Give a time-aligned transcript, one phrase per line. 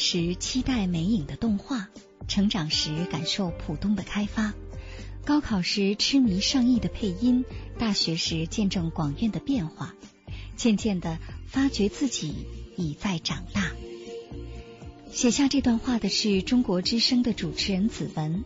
[0.00, 1.88] 时期待美影的动画，
[2.26, 4.54] 成长时感受浦东的开发，
[5.24, 7.44] 高考时痴迷上亿的配音，
[7.78, 9.94] 大学时见证广院的变化，
[10.56, 12.34] 渐渐的发觉自己
[12.76, 13.70] 已在长大。
[15.12, 18.44] 写下这段话的是中国之声的主持人子文，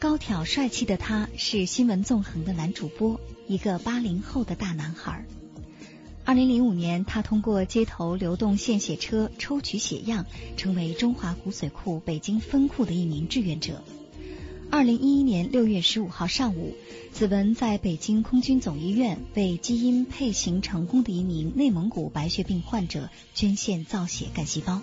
[0.00, 5.26] 高挑帅气的他是新闻纵横的男主播，一个八零后的大男孩。
[6.26, 13.84] 二零零五年，他通过街头流动献血车抽取血样，成为中华骨髓库北京分库的一名志愿者。
[14.68, 16.74] 二零一一年六月十五号上午，
[17.12, 24.82] 子文在北京空军总医院为基因配型成功的一名内蒙古白血病患者捐献造血干细胞。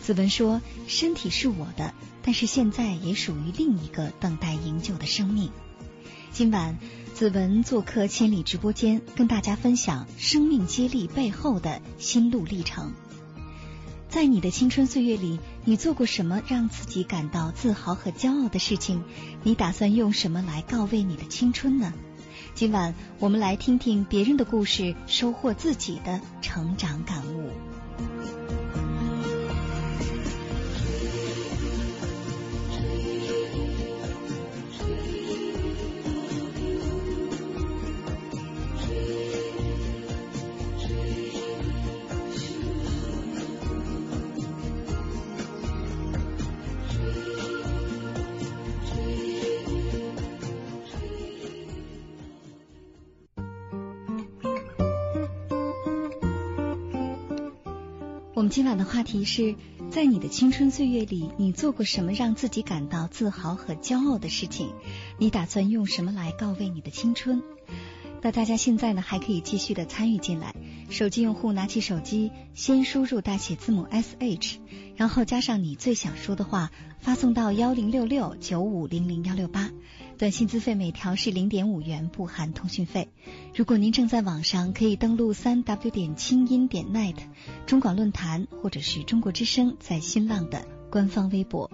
[0.00, 1.92] 子文说：“身体是我的，
[2.22, 5.50] 但是现在也属于另一个等待营救的生命。”
[6.32, 6.78] 今晚。
[7.14, 12.92] 子文做客千里直播间，跟大家分享生命接力背后的心路历程。
[14.08, 19.04] 在你的青春岁月里，你做过什么让自己感到自豪和骄傲的事情？
[19.44, 21.92] 你打算用什么来告慰你的青春呢？
[22.56, 28.63] 今晚我们来听听别人的故事，收获自己的成长感悟。
[58.54, 59.56] 今晚的话题是
[59.90, 64.68] 在你的青春岁月里，你做过什么让自己感到自豪和骄傲的事情？
[65.18, 67.42] 你打算用什么来告慰你的青春？
[68.22, 70.54] 那大家现在呢还可以继续的参与进来。
[70.88, 74.60] 手机用户拿起手机，先输入大写字母 S H，
[74.94, 76.70] 然后加上你最想说的话，
[77.00, 79.68] 发送到幺零六六九五零零幺六八。
[80.16, 83.08] 短信资费每条是零点五元，不含通讯费。
[83.52, 87.16] 如果您正在网上，可以登录三 w 点清音点 net
[87.66, 91.68] 中广论坛或者是中国之声在新浪的官方微博。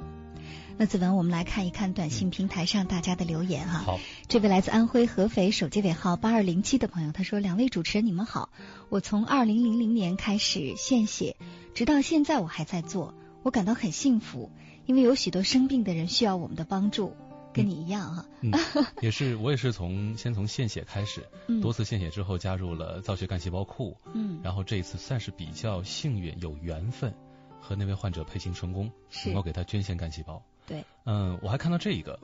[0.79, 3.81] 那子文，我们来看一看短信平台上大家的留言哈。
[3.81, 8.49] 好，这位来自安徽合肥手机尾号八二零七的朋友，他说：“两位主持人，你们好。
[8.89, 11.37] 我从二零零零年开始献血，
[11.75, 14.51] 直到现在我还在做，我感到很幸福，
[14.87, 17.13] 因为有许多生病的人需要我们的帮助。”
[17.53, 18.53] 跟你一样哈，嗯，
[19.01, 21.27] 也是我也是从先从献血开始，
[21.61, 27.15] 多次献血之后加入了造血干细胞库，嗯，然后这一次算是比较幸运有缘分
[27.61, 28.91] 和那位患者配型成功，
[29.25, 32.19] 能够给他捐献干细胞，对，嗯，我还看到这一个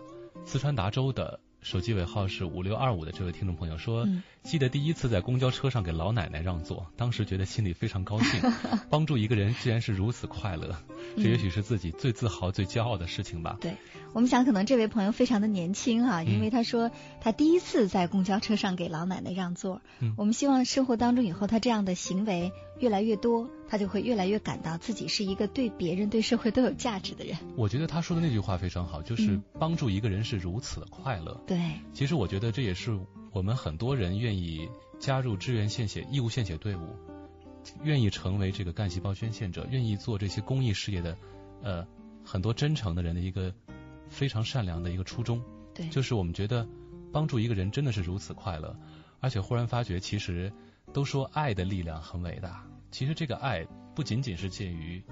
[0.44, 1.40] 四川达州的。
[1.62, 4.06] 手机尾号是五六二五的这位听众朋友说，
[4.46, 8.40] 记得第一次在公交车上给老奶奶让座，当时觉得心里非常高兴，
[8.88, 10.76] 帮助一个人居然是如此快乐，
[11.16, 13.58] 这也许是自己最自豪、最骄傲的事情吧。
[13.60, 13.74] 对
[14.12, 19.82] 我们想，可能这位朋友非常的年轻啊，因为他说他第一次在公交车上给老奶奶让座。
[20.16, 23.50] 我们希望生活当中以后他这样的行为越来越多。
[23.68, 27.36] 他就会越来越感到自己是一个对别人、对社会都有价值的人。
[27.56, 31.36] 我觉得他说的那句话非常好，就是帮助一个人是如此的快乐。
[31.48, 31.58] 对，
[31.92, 32.96] 其实我觉得这也是
[33.36, 34.66] 我们很多人愿意
[34.98, 36.96] 加入志愿献血、义务献血队伍，
[37.82, 41.18] 愿意成为这个干细胞捐献者、愿意做这些公益事业的，
[41.62, 41.86] 呃，
[42.24, 43.52] 很多真诚的人的一个
[44.08, 45.42] 非常善良的一个初衷。
[45.74, 46.66] 对，就是我们觉得
[47.12, 48.74] 帮助一个人真的是如此快乐，
[49.20, 50.50] 而且忽然发觉，其实
[50.94, 52.66] 都说爱的力量很伟大。
[52.90, 55.02] 其实这个爱不仅仅是介于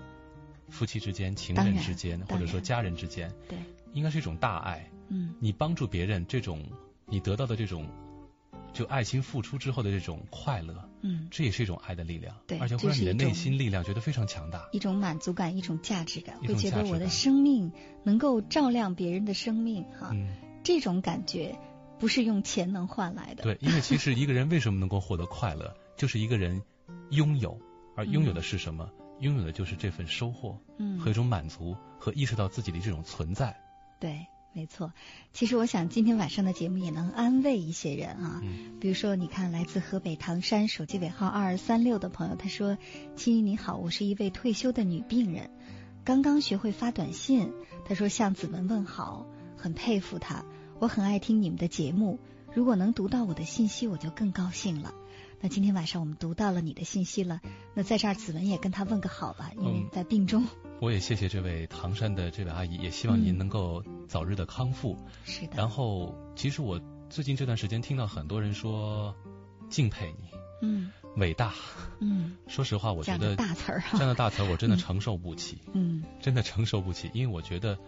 [0.70, 3.58] 夫妻之间、情人之间，或者说家人之间，对，
[3.92, 4.90] 应该是一种大爱。
[5.08, 6.64] 嗯，你帮助别人，这种
[7.04, 7.86] 你得到的这种
[8.74, 12.36] 就爱心付出之后的这种快乐，嗯，这也是一种爱的力量。
[12.46, 17.72] 对，而且会让你的内心力量觉得非常强大，一种满足感，一种价值感，会觉得我的生命
[18.02, 20.14] 能够照亮别人的生命，哈，
[20.62, 21.56] 这种感觉
[21.98, 23.44] 不是用钱能换来的。
[23.44, 26.60] 对，因为其实一个人为什么能够获得快乐，就是一个人
[27.10, 27.58] 拥有，
[27.96, 28.90] 而拥有的是什么？
[29.20, 33.56] 拥有的就是这份收获，嗯，和一种满足，和意识到自己的这种存在。
[34.00, 34.26] 对。
[34.56, 34.92] 没错，
[35.32, 38.40] 其实我想今天晚上的节目也能安慰一些人啊。
[38.44, 42.78] 嗯，比如说，你看来自河北唐山手机尾号二二三六的朋友，他说
[43.16, 45.50] ：“青衣你好，我是一位退休的女病人，
[46.04, 47.52] 刚刚学会发短信。
[47.84, 50.44] 他说向子文问好，很佩服他。
[50.78, 52.20] 我很爱听你们的节目，
[52.54, 54.94] 如果能读到我的信息，我就更高兴了。
[55.40, 57.40] 那今天晚上我们读到了你的信息了，
[57.74, 60.46] 那在这儿子文也跟他问个好吧，因为在病中。”
[60.84, 64.98] 我也谢谢这位唐山的这位阿姨，也希望您能够早日的康复。
[65.24, 65.56] 是的。
[65.56, 66.78] 然后，其实我
[67.08, 69.16] 最近这段时间听到很多人说
[69.70, 70.28] 敬佩你，
[70.60, 71.54] 嗯，伟大，
[72.00, 72.36] 嗯。
[72.48, 77.78] 说实话，我觉得大词儿，这样的大词儿我真的承受不起，嗯，真的承受不起，因为我觉得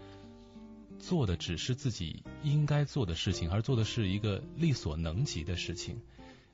[0.98, 6.00] 做的只是自己应该做的事情，而做的是一个力所能及的事情。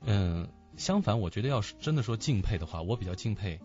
[0.01, 3.61] 嗯，相反，我觉得要是真的说敬佩的话，我比较敬佩。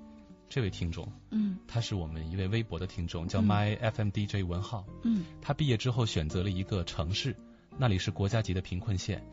[0.49, 7.37] 这位听众，嗯，他是我们一位微博的听众，叫 My FM DJ 文浩，嗯，他毕业之后选择了一个城市，
[7.77, 9.25] 那里是国家级的贫困县。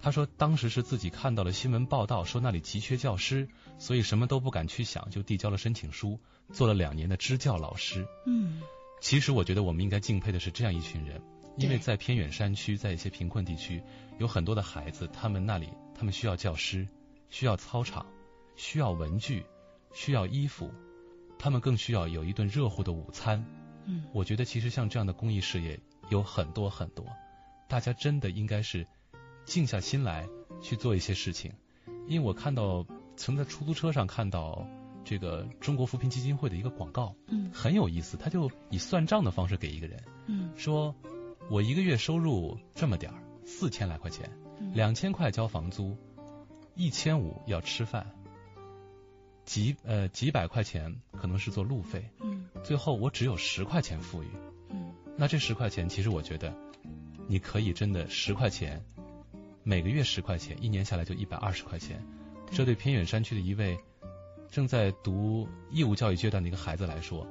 [0.00, 6.18] 他说当时是自己看到了新闻报道，说那里急缺教师，所以什么都不敢去想，就递交了申请书，
[6.52, 8.06] 做了两年的支教老师。
[8.26, 8.60] 嗯，
[9.00, 11.22] 其实我觉得我们应该敬佩的是这样一群人，
[11.56, 13.82] 因为在偏远山区，在一些贫困地区，
[14.18, 16.86] 有很多的孩子，他们那里他们需要教师，
[17.30, 18.06] 需要操场，
[18.56, 19.44] 需要文具。
[19.94, 20.70] 需要衣服，
[21.38, 23.46] 他们更需要有一顿热乎的午餐。
[23.86, 25.80] 嗯，我觉得其实像这样的公益事业
[26.10, 27.06] 有很多很多，
[27.68, 28.86] 大家真的应该是
[29.44, 30.26] 静下心来
[30.60, 31.52] 去做一些事情。
[32.06, 32.86] 因为我看到
[33.16, 34.66] 曾在出租车上看到
[35.04, 38.16] 这个中国扶贫基金会的一个广告，嗯，很有意思。
[38.16, 40.94] 他就以算账的方式给一个人，嗯，说
[41.50, 44.30] 我一个月收入这么点儿，四千来块钱，
[44.72, 45.96] 两千块交房租，
[46.74, 48.06] 一千五要吃饭。
[49.44, 54.28] 几呃几百块钱可能是做路费，嗯，最后我只有十块钱富裕，
[54.70, 56.54] 嗯，那这十块钱其实我觉得，
[57.28, 58.82] 你可以真的十块钱，
[59.62, 62.02] 每个月十块钱，一年下来就一百二十块钱，
[62.50, 63.78] 这对偏远山区的一位
[64.50, 67.26] 正在读义务教育阶段的一个孩子来说，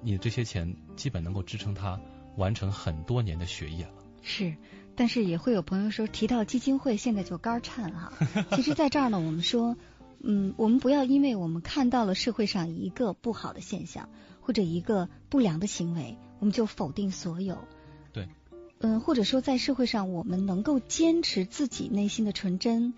[0.00, 2.00] 你这些钱基本能够支撑他
[2.36, 3.92] 完成很多年的学业了。
[4.22, 4.54] 是，
[4.96, 8.12] 但是也会有朋友说提到基金会现在就肝颤哈，
[8.52, 9.76] 其实在这儿呢，我们说。
[10.20, 14.08] 嗯，我们不要因为我们看到了社会上一个不好的现象
[14.40, 17.58] 或者一个不良的行为，我们就否定所有。
[18.12, 18.28] 对。
[18.80, 22.94] 嗯，或者说在社会上，我们能够坚持自己内心的纯真，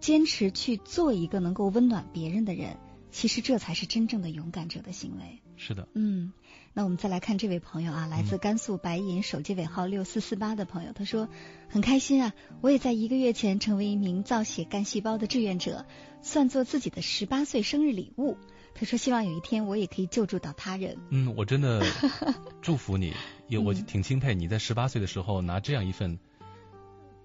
[0.00, 2.76] 坚持去做一个能够温暖别人的人，
[3.10, 5.40] 其实这才是真正的勇敢者的行为。
[5.56, 5.88] 是的。
[5.94, 6.32] 嗯。
[6.76, 11.28] 那我们再来看这位朋友啊，来自甘肃白银手机尾号六四四八的朋友，他说
[11.68, 15.86] 很开心啊，我也在一个月前成为一名造血干细胞的志愿者，
[16.20, 18.36] 算作自己的十八岁生日礼物。
[18.74, 20.96] 他说希望有一天我也可以救助到他人。
[21.10, 21.86] 嗯，我真的
[22.60, 23.14] 祝福你，
[23.46, 26.18] 也我挺钦佩你在十八岁的时候拿这样一份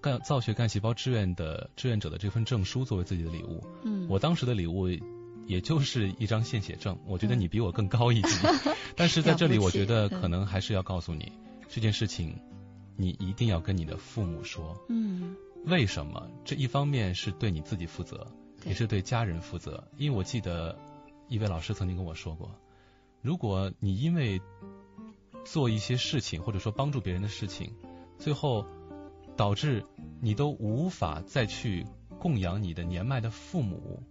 [0.00, 3.64] 干造血干细胞志愿的志愿者的这份证书作为自己的礼物。
[3.82, 4.88] 嗯，我当时的礼物。
[5.46, 8.28] 也就是一张献血证，我觉得你比我更高一级，
[8.96, 11.32] 但是在这里，我觉得可能还是要告诉你
[11.68, 12.38] 这件事情，
[12.96, 14.76] 你一定要跟你的父母说。
[14.88, 16.30] 嗯，为什么？
[16.44, 18.26] 这一方面是对你自己负责，
[18.64, 19.84] 也是对家人负责。
[19.96, 20.78] 因为我记得
[21.28, 22.50] 一位老师曾经跟我说过，
[23.22, 24.40] 如果你因为
[25.44, 27.74] 做一些事情，或者说帮助别人的事情，
[28.18, 28.66] 最后
[29.36, 29.84] 导致
[30.20, 31.86] 你都无法再去
[32.18, 34.02] 供养你的年迈的父母。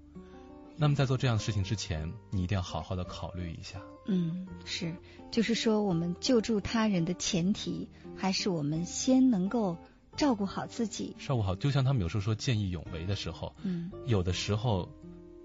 [0.81, 3.81] 那么在做这样的事情之前，你一定要好好的考虑一下。
[4.07, 4.95] 嗯，是，
[5.29, 9.77] 就是说我们救助他人的前提，还是我们先能够
[10.15, 11.17] 照顾好自己。
[11.19, 14.89] 照顾好，就像他们有时候说见义勇为的时候，嗯，有的时候，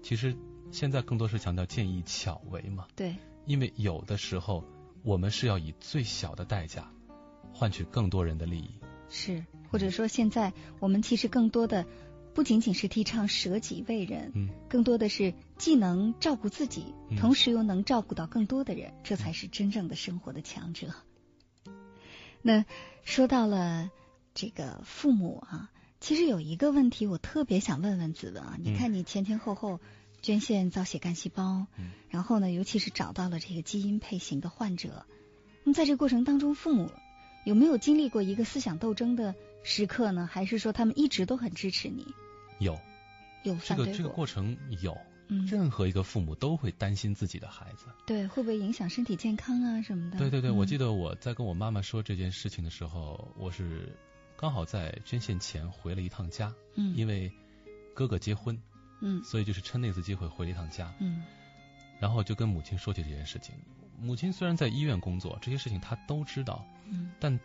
[0.01, 0.33] 其实
[0.71, 2.87] 现在更多是强调见义巧为嘛。
[2.95, 3.13] 对。
[3.45, 4.63] 因为有的时候，
[5.03, 6.89] 我们是要以最小的代价，
[7.51, 8.69] 换取更多人的利益。
[9.09, 11.85] 是，或者说现在我们其实更多的。
[12.35, 20.93] 不仅仅是提倡舍己为人，嗯，更多的是既能照顾自己，同时又能照顾到更多的人，这才是真正的生活的强者。
[22.41, 22.65] 那
[23.05, 23.89] 说到了
[24.33, 29.79] 这个父母啊，其实有一个问题，我特别想问问子文啊，你看你前前后后
[30.21, 31.67] 捐献造血干细胞，
[32.09, 35.05] 然后呢，尤其是找到了这个基因配型的患者，
[35.63, 36.91] 那么在这个过程当中，父母
[37.45, 40.29] 有没有经历过一个思想斗争的时刻呢？
[40.29, 42.05] 还是说他们一直都很支持你？
[42.59, 42.79] 有，
[43.43, 44.25] 有这个这个过。
[44.25, 44.97] 程有，
[45.27, 50.17] 嗯，任何一个父母都会担心自己的孩子，对，会不会影响身体健康啊什么的？
[50.17, 53.95] 对对对，我记得我在跟我妈妈说这件事情的时候，我是
[54.37, 57.31] 刚好在捐献前回了一趟家，嗯，因为
[57.93, 58.59] 哥哥结婚，
[59.01, 61.23] 嗯，所以就是趁那次机会回了一趟家，嗯，
[61.99, 63.55] 然后就跟母亲说起这件事情。
[63.97, 67.39] 母亲虽然在医院工作，这些事情她都知道，嗯，但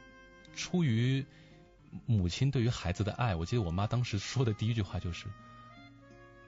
[0.57, 1.25] 出于
[2.07, 5.27] 母亲对于孩子的爱，我记得我妈当时说的第一句话就是：“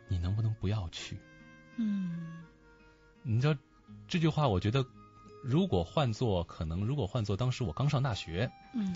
[0.09, 1.19] 你能不能不要去？”
[1.77, 2.45] 嗯，
[3.23, 3.55] 你知道
[4.09, 4.85] 这句话，我觉得
[5.43, 8.95] 如果换做可能，如果换做当时我刚上大学，嗯，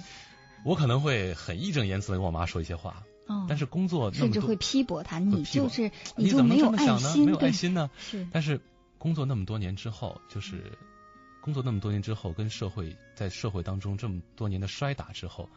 [0.64, 3.02] 我可能会很义正言辞的跟我妈说一些话。
[3.26, 7.90] 哦，但是工作甚至会批驳他，你就是你就没有爱心，没有爱心呢？
[7.98, 8.24] 是。
[8.30, 8.60] 但是
[8.98, 10.78] 工作那么多年之后，就是
[11.40, 15.48] 工作那么多年之后，跟社会在社会当中这么多年的摔打之后，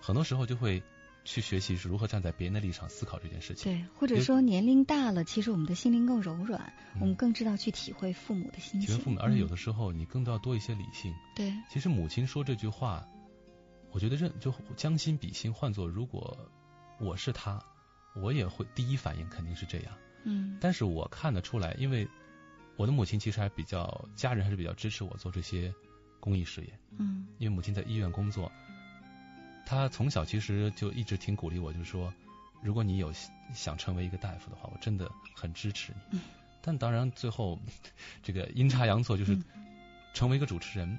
[0.00, 0.82] 很多时候就会
[1.24, 3.72] 去学习是如何站在别人的立场思考这件事情。
[3.72, 8.88] 对，或者说年龄大了，其实我们的心灵更柔软，我们更知道去体会父母的心情。
[8.88, 11.14] 体会父母，而且有的时候你更多要多一些理性。
[11.34, 11.52] 对。
[11.70, 13.06] 其实母亲说这句话，
[13.90, 16.36] 我觉得认就将心比心，换做如果
[17.00, 17.62] 我是他。
[18.18, 19.92] 我也会第一反应肯定是这样，
[20.24, 22.08] 嗯，但是我看得出来，因为
[22.76, 25.70] 我的母亲其实还比较家人还是比较支持我做这些
[26.18, 28.50] 公益事业，嗯，因为母亲在医院工作，
[29.66, 32.10] 她从小其实就一直挺鼓励我，就是说，
[32.62, 33.12] 如果你有
[33.52, 36.20] 想成为一个大夫的话，我真的很支持你，嗯，
[36.62, 37.58] 但当然最后
[38.22, 39.36] 这个阴差阳错就是
[40.14, 40.98] 成为一个主持人，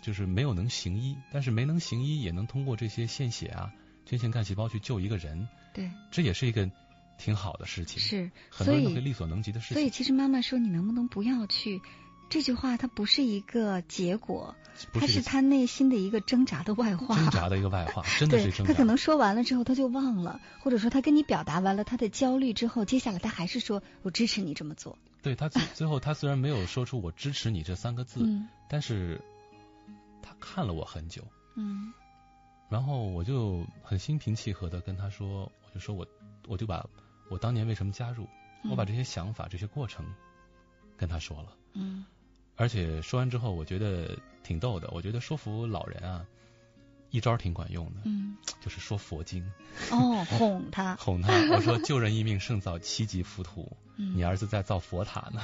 [0.00, 3.70] 就是没有能行医，但是没能行医也能通过这些献血啊。
[4.06, 6.70] 捐献干细胞去救一个人，对，这也是一个
[7.16, 7.98] 挺好的事情。
[7.98, 9.76] 是，很多人都会力所能及的事情。
[9.76, 11.80] 所以，其实妈妈说你能不能不要去，
[12.28, 14.54] 这句话它不是一个结果，
[14.92, 17.16] 它是他内心的一个挣扎的外化。
[17.16, 18.72] 挣扎的一个外化， 真的是挣扎。
[18.72, 24.98] 他可能说完了之后他就忘了，或者说他跟你表达完了他的焦虑之后，接下来他还是说我支持你这么做。
[25.22, 29.20] 对他最最后他虽然没有说出我支持你这三个字，嗯，但是
[30.22, 31.22] 他看了我很久，
[31.54, 31.92] 嗯。
[32.70, 36.04] 然后我就很心平气和的跟他说，我就说我
[36.48, 36.84] 我就把
[37.30, 38.26] 我当年为什么加入，
[38.68, 40.04] 我把这些想法、这些过程
[40.96, 41.52] 跟他说了。
[41.74, 42.04] 嗯。
[42.56, 44.88] 而且说完之后，我觉得挺逗的。
[44.92, 46.24] 我觉得说服老人啊，
[47.10, 48.00] 一招挺管用的。
[48.04, 48.36] 嗯。
[48.60, 49.44] 就是说佛经。
[49.90, 50.96] 哦，哄他。
[51.00, 51.32] 哄他。
[51.54, 53.70] 我说救人一命胜造七级浮屠。
[53.96, 54.16] 嗯。
[54.16, 55.40] 你儿子在造佛塔呢。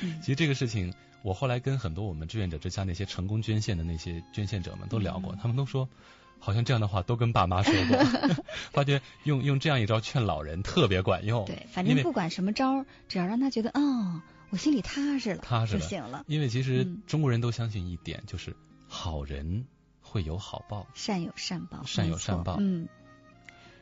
[0.00, 0.20] 嗯。
[0.22, 5.88] 其实这个事情，我后来跟很多我们志愿者之家那些成功捐献的那些捐献者们都聊过，他们都说。
[6.40, 7.98] 好像这样的话都跟爸妈说过，
[8.70, 11.46] 发觉用用这样一招劝老人特别管用。
[11.46, 14.20] 对，反正不管什么招，只要让他觉得哦，
[14.50, 16.24] 我心里踏实了，踏实了。
[16.28, 18.54] 因为其实中国人都相信一点，就是
[18.86, 19.66] 好人
[20.00, 22.56] 会有好报，善有善报，善有善报。
[22.60, 22.88] 嗯，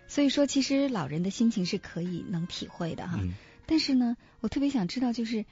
[0.08, 3.20] 所以说其实老人的心情是可以能体会的哈。
[3.66, 5.44] 但是呢，我特别想知道，就是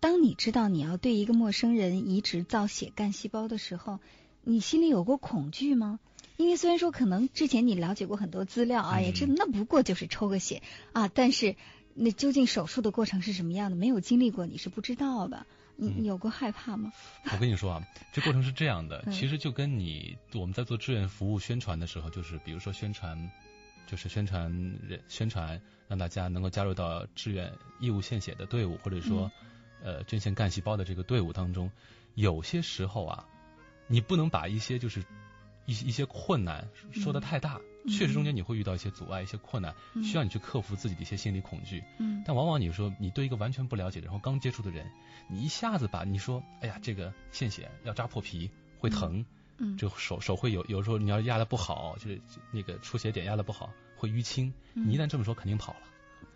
[0.00, 3.98] 当你知道你要对一个陌生人移植造血干细胞的时候，
[4.42, 5.98] 你心里有过恐惧吗？
[6.36, 11.56] 因为虽然说可能之前你了解过很多资料啊，也知道那不过就是抽个血啊，但是
[11.98, 15.46] 那究竟手术的过程是什么样的，没有经历过你是不知道的。
[15.76, 16.92] 你你有过害怕吗？
[17.32, 23.30] 我跟你说啊，这过程是这样的，其实就跟你我们在做志愿服务宣传的时候，就是比如说宣传，
[23.86, 24.50] 就是宣传
[24.88, 29.30] 人宣传让大家能够加入到志愿义务献血的队伍，或者说
[29.82, 31.70] 呃捐献干细胞的这个队伍当中，
[32.14, 33.26] 有些时候啊，
[33.86, 35.04] 你不能把一些就是。
[35.66, 41.82] 一一些困难说的太大，确实中间你会遇到一些阻碍、一些困难，需要你去克服自己的一些心理恐惧。
[41.98, 44.90] 嗯，但往往你说你对一个完全不了解的，然后刚接触的人，
[45.28, 49.24] 你一下子把你说，哎呀，这个献血要扎破皮会疼，
[49.58, 52.20] 嗯，这手手会有有时候你要压的不好，就是
[52.52, 54.52] 那个出血点压的不好会淤青。
[54.74, 55.80] 你一旦这么说，肯定跑了。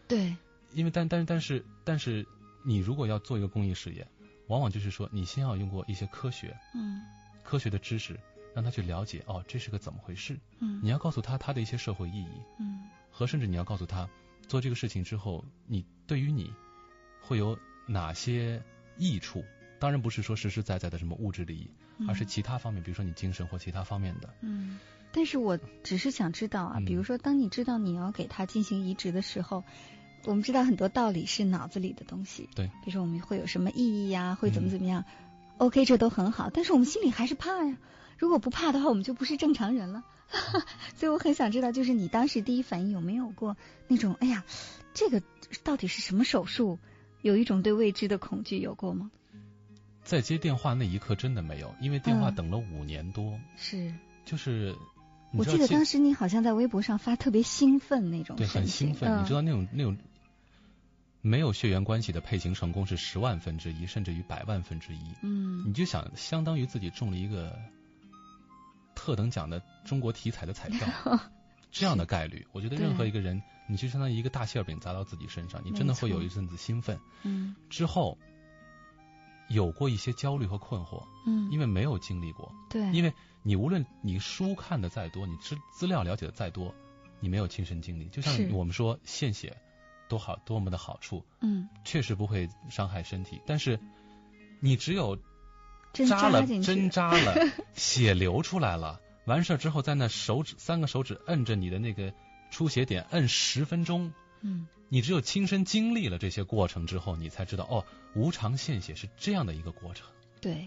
[0.08, 0.36] 对，
[0.72, 2.26] 因为但但但是但是
[2.64, 4.06] 你如果要做一个公益事业，
[4.48, 7.00] 往往就是说你先要用过一些科学，嗯，
[7.42, 8.18] 科学的知识。
[8.54, 10.38] 让他去了解哦，这是个怎么回事？
[10.60, 12.28] 嗯，你要告诉他他的一些社会意义，
[12.58, 14.08] 嗯，和甚至你要告诉他
[14.46, 16.52] 做这个事情之后，你对于你
[17.20, 18.62] 会有哪些
[18.98, 19.44] 益处？
[19.78, 21.70] 当然不是说实实在在的什么物质利益，
[22.06, 24.32] 而是其他方面，比如说你精神或其他方面的。
[24.40, 24.78] 嗯，
[25.12, 29.64] 但是我只是想知道啊，比如说当你知道你要给他进行移植的时候，
[30.24, 35.04] 我们知道很多道理是脑子里的东西，对，比如说我们会有什么意义呀，会怎么怎么样
[35.58, 37.76] ？OK，这都很好，但是我们心里还是怕呀。
[38.22, 40.04] 如果不怕的话，我们就不是正常人了。
[40.94, 43.56] 所以我很想知道，就是你当时第一反应有没有过
[43.88, 44.44] 那种，哎呀，
[44.94, 45.20] 这个
[45.64, 46.78] 到底是什么手术？
[47.20, 49.10] 有一种对未知的恐惧，有过吗？
[50.04, 53.40] 在接电话那一刻真的没有，因为电话等了五年多。
[53.56, 53.92] 是。
[54.24, 54.76] 就是，
[55.32, 58.36] 我记得当时你好像在微博上发特别兴奋那种。
[58.36, 59.20] 对，很兴奋。
[59.20, 59.96] 你知道那种那种
[61.20, 65.12] 没有血缘关系的配型成功是十万分之一，甚至于百万分之一。
[65.22, 65.64] 嗯。
[65.66, 67.58] 你就想，相当于自己中了一个。
[68.94, 70.86] 特等奖的中国体彩的彩票，
[71.70, 76.98] 这样的概率，我觉得任何一个人，你就相当于一个大馅饼砸到自己身上，你真的会有一阵子兴奋。
[77.22, 77.54] 嗯。
[77.70, 78.18] 之后
[79.48, 81.02] 有过一些焦虑和困惑。
[81.26, 81.50] 嗯。
[81.50, 82.52] 因为没有经历过。
[82.70, 82.90] 对。
[82.92, 86.74] 因为你无论你书看的再多，你资资料了解的再多，
[87.20, 88.08] 你没有亲身经历。
[88.08, 89.56] 就像我们说献血
[90.08, 91.24] 多好多么的好处。
[91.40, 91.68] 嗯。
[91.84, 93.80] 确实不会伤害身体，但是
[94.60, 95.18] 你只有。
[95.92, 97.34] 扎了针扎了，
[97.74, 102.12] 血流出来了，完事儿之后，在那手指三个手指摁着你的那个
[102.50, 104.12] 出血点，摁十分钟。
[104.40, 107.84] 嗯，你只有亲身经历了这些过程之后，你才知道哦，
[108.14, 110.08] 无偿献血是这样的一个过程。
[110.40, 110.66] 对，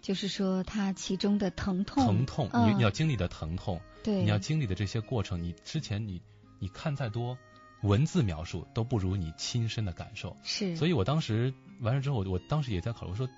[0.00, 6.20] 就是说它其中的疼痛，疼痛，你你要经历的疼痛，对，你要经历的这些过程，你之前你
[6.58, 7.38] 你看再多
[7.82, 10.36] 文字描述都不如你亲身的感受。
[10.42, 13.28] 是，所以我当时完事之后，我当时也在考虑说。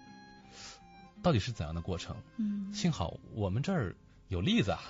[1.23, 2.17] 到底是怎样的过程？
[2.37, 3.95] 嗯，幸好我们这儿
[4.29, 4.81] 有例子啊，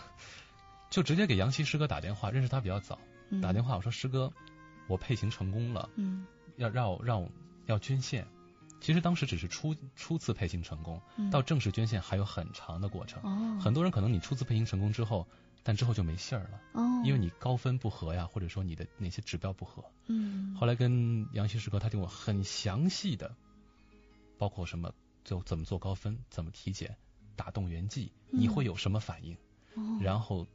[0.90, 2.99] 就直接给杨希师哥打电话，认识他比较早，
[3.42, 4.32] 打电话我说师哥，
[4.87, 7.28] 我配型成功了，嗯，要让让
[7.66, 8.26] 要捐献，
[8.80, 13.23] 其实当时只是初初次配型成功，到正式捐献还有很长的过程。
[13.23, 15.26] 哦，很多人可能你初次配型成功之后，
[15.62, 19.85] 但之后就没信儿了，哦，因为你高分不合呀，或者说你的哪些指标不合。
[20.06, 23.35] 嗯，后来跟杨希师哥他给我很详细的，
[24.37, 24.92] 包括什么。
[25.28, 26.97] 就怎么做高分，怎么体检，
[27.37, 29.37] 打动员剂，你会有什么反应？
[30.00, 30.47] 然后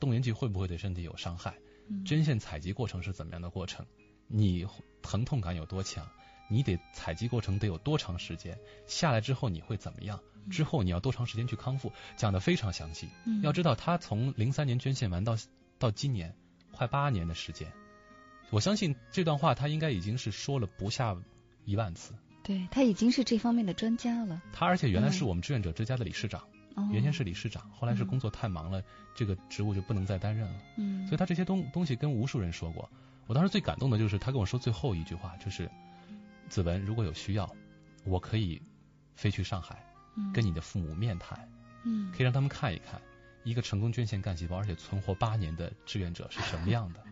[0.00, 1.56] 动员剂会不会对身体有伤害？
[2.04, 3.86] 捐献采集过程是怎么样的过程？
[4.26, 4.66] 你
[5.00, 6.04] 疼痛感有多强？
[6.50, 8.58] 你得采集过程得有多长时间？
[8.88, 10.20] 下来之后你会怎么样？
[10.50, 11.92] 之后你要多长时间去康复？
[12.16, 13.08] 讲的非常详细。
[13.44, 15.36] 要知道他从零三年捐献完到
[15.78, 16.34] 到今年
[16.72, 17.72] 快八年的时间，
[18.50, 21.16] 我相信这段话他应该已经是说了不下
[21.64, 22.12] 一万次。
[22.46, 24.40] 对他已经是这方面的专家了。
[24.52, 26.40] 他而且原来是我们志愿者之家的理事长，
[26.92, 28.80] 原先是理事长，后来是工作太忙了，
[29.16, 30.54] 这个职务就不能再担任了。
[30.76, 32.88] 嗯，所以他这些东东西跟无数人说过。
[33.26, 35.68] 我当时最感动的就是他跟我说最后一句话，就是
[36.48, 37.52] 子文如果有需要，
[38.04, 38.62] 我可以
[39.16, 39.84] 飞去上海，
[40.32, 41.48] 跟你的父母面谈，
[41.84, 43.02] 嗯，可以让他们看一看
[43.42, 47.02] 一个成功捐献干细胞而且存活八年的志愿者是什么样的。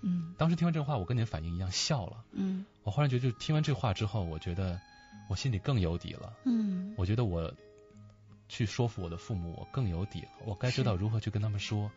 [0.00, 2.24] 嗯，当时听完这话，我跟你的反应一样，笑了。
[2.32, 4.80] 嗯，我忽然觉得，就听完这话之后，我觉得
[5.28, 6.32] 我心里更有底了。
[6.44, 7.52] 嗯，我觉得我
[8.48, 10.28] 去说服我的父母，我更有底了。
[10.46, 11.90] 我该知道如何去跟他们说，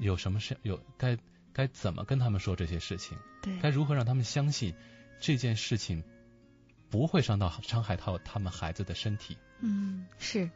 [0.00, 1.16] 有什么事，有该
[1.52, 4.74] 该怎么跟他们说这些事情，对，该如何让他们相信
[5.20, 6.02] 这件事情
[6.90, 9.38] 不会伤到伤害到他们孩子的身体。
[9.64, 10.50] 嗯，是，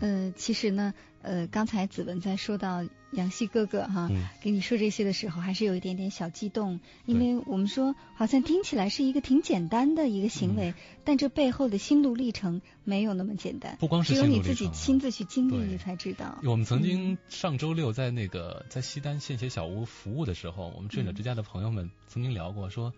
[0.00, 10.72] 呃，其实呢，呃，刚才子文在说到杨希哥哥哈，给你说这些的时候，还是有一点点小激动，因为我们说好像听起来是一个挺简单的一个行为，
[11.04, 16.38] 但这背后的心路历程没有那么简单，不光是只有你自己亲自去经历，你才知道。
[16.42, 22.94] 我们曾经上周六在那个在西单献血小屋服务的时候，我们志愿者之家的朋友们曾经聊过，说，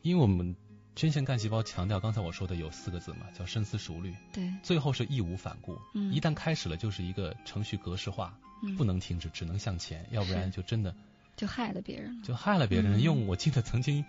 [0.00, 0.56] 因为我们。
[0.96, 4.14] 捐献干细胞强调刚才我说的有四个字嘛，叫深思熟虑。
[4.32, 5.78] 对，最后是义无反顾。
[5.92, 8.34] 嗯，一旦开始了，就是一个程序格式化，
[8.78, 10.96] 不能停止，只能向前，要不然就真的
[11.36, 12.24] 就害了别人了。
[12.24, 13.02] 就害了别人。
[13.02, 14.02] 用我记得曾经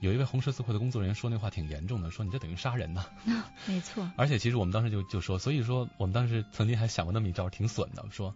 [0.00, 3.06] 有一位红十字会的工作人员说那话挺严重的，说你这等于杀人呢。
[3.64, 4.06] 没错。
[4.14, 8.34] 而且其实我们当时就就说，所以说我们当时曾经还想过那么一招，挺损的，说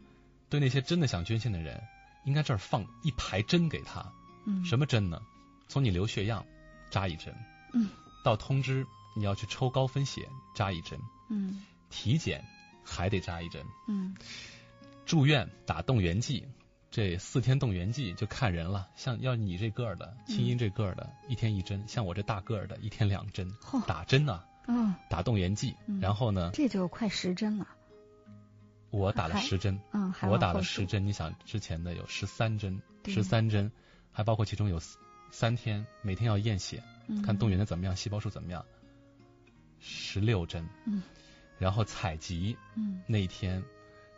[0.49, 1.79] 对那些真的想捐献的人，
[2.25, 4.11] 应该这儿放一排针给他。
[4.47, 4.64] 嗯。
[4.64, 5.21] 什么针呢？
[5.68, 6.42] 从你流血样
[6.90, 7.35] 扎一针。
[7.72, 7.88] 嗯，
[8.24, 10.98] 到通知你要去抽高分血，扎一针。
[11.31, 12.44] 嗯，体检
[12.85, 13.64] 还得扎一针。
[13.87, 14.16] 嗯，
[15.07, 16.46] 住院打动员剂，
[16.90, 18.88] 这四天动员剂就看人了。
[18.96, 23.52] 像要你这个儿的，青音这个儿的，一天一针；像我这大个儿的，一天两针。
[23.87, 24.42] 打针呢？
[24.66, 26.50] 嗯，打动员剂，然后呢？
[26.52, 27.66] 这就快十针了。
[28.90, 29.78] 我打了十针。
[29.92, 31.07] 嗯，我打了十针。
[31.07, 33.70] 你想之前的有十三针，十三针，
[34.12, 34.81] 还包括其中有
[35.31, 36.83] 三天每天要验血。
[37.25, 38.64] 看动员的怎么样，细胞数怎么样？
[39.81, 41.03] 十六针，嗯，
[41.59, 43.62] 然后采集，嗯，那一天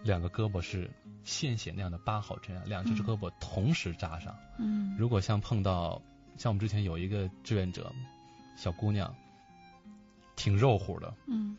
[0.02, 0.90] 两个胳膊是
[1.24, 6.00] 献血那样的八号针，两只胳膊同时扎上，嗯，如果像碰到
[6.36, 7.92] 像我们之前有一个志愿者
[8.56, 9.14] 小姑娘，
[10.36, 11.56] 挺肉乎的，嗯。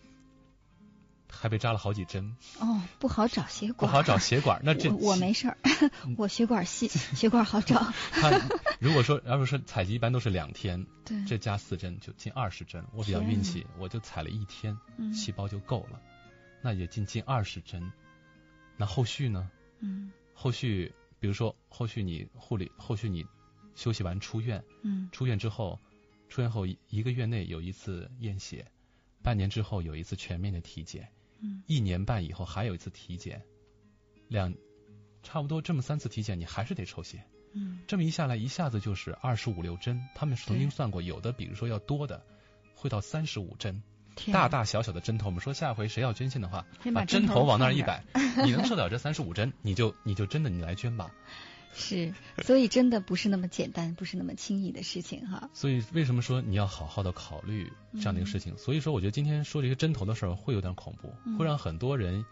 [1.32, 4.62] 还被扎了好几针哦，不好找血管，不好找血管。
[4.63, 5.58] 那这我没事儿，
[6.17, 7.91] 我血管细，血管好找。
[8.12, 8.30] 他
[8.80, 12.86] 如果说，要是说采集一般都是两天， 对，这加四针就近二十针。
[12.94, 14.78] 我比较运气，我就采了一天，
[15.13, 16.00] 细胞就够了，
[16.62, 17.91] 那也近近二十针。
[18.78, 19.50] 那后续呢？
[19.80, 23.26] 嗯，后续比如说后续你护理，后续你
[23.76, 25.80] 休息完出院，嗯，出院之后，
[26.30, 28.65] 出院后一个月内有一次验血，
[29.24, 31.08] 半年之后有一次全面的体检。
[31.67, 33.41] 一年半以后还有一次体检，
[34.27, 34.54] 两
[35.23, 37.23] 差不多这么三次体检，你还是得抽血。
[37.54, 40.01] 嗯，这么一下来，一下子就是二十五六针。
[40.15, 42.23] 他们曾经算过，有的比如说要多的，
[42.75, 43.82] 会到三十五针。
[44.32, 48.04] 大大小小的针头，我们说下回谁要捐献的话，把针头往那儿一摆，
[48.43, 51.12] 你能受得了这三十五针，你就你就真的你来捐吧。
[51.74, 55.50] 是，所以真的不是那么简单，不是那么轻易的事情哈。
[55.54, 58.58] 所以为什么说你要好好的考虑这样的一个事情？
[58.58, 62.26] 所以说，我觉得今天说这些针头的事儿会有点恐怖，会让很多人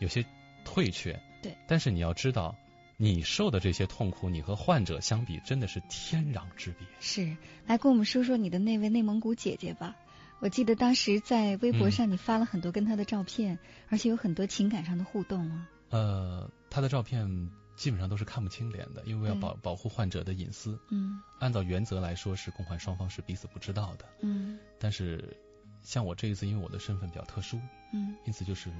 [0.00, 0.24] 有些
[0.64, 1.18] 退却。
[1.42, 1.56] 对。
[1.68, 2.56] 但是你要知道，
[2.96, 6.86] 你受的这些痛苦，你和患者相比真的是天壤之别。
[6.98, 9.96] 是，来跟我们说说你的那位内蒙古姐姐吧。
[10.40, 15.68] 我记得当时在微博上你发了很多跟她的照片，而且有很多情感上的互动啊。
[15.90, 17.48] 呃，她的照片。
[17.76, 20.78] 基本上都是看不清脸的，因为要保保护患者的隐私。
[20.90, 24.04] 嗯，按照原则来说，是共患双方是彼此不知道的。
[24.20, 25.36] 嗯，但是
[25.82, 27.60] 像我这一次，因为我的身份比较特殊，
[27.92, 28.70] 嗯，因此就是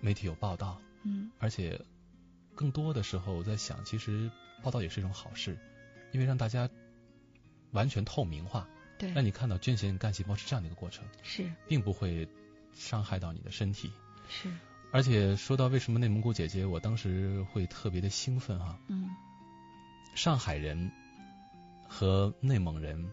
[0.00, 1.80] 媒体有报道，嗯，而且
[2.54, 4.30] 更多的时候我在想，其实
[4.62, 5.58] 报道也是一种好事，
[6.12, 6.68] 因为让大家
[7.72, 12.28] 完全透明化，对，让你看到捐献干细胞是这样的一个过程，是，并不会
[12.72, 13.92] 伤害到你的身体，
[14.28, 14.48] 是。
[14.94, 18.78] 而且说到为什么内蒙古姐姐，我当时会特别的兴奋哈。
[18.86, 19.10] 嗯。
[20.14, 20.92] 上海人
[21.88, 23.10] 和内蒙人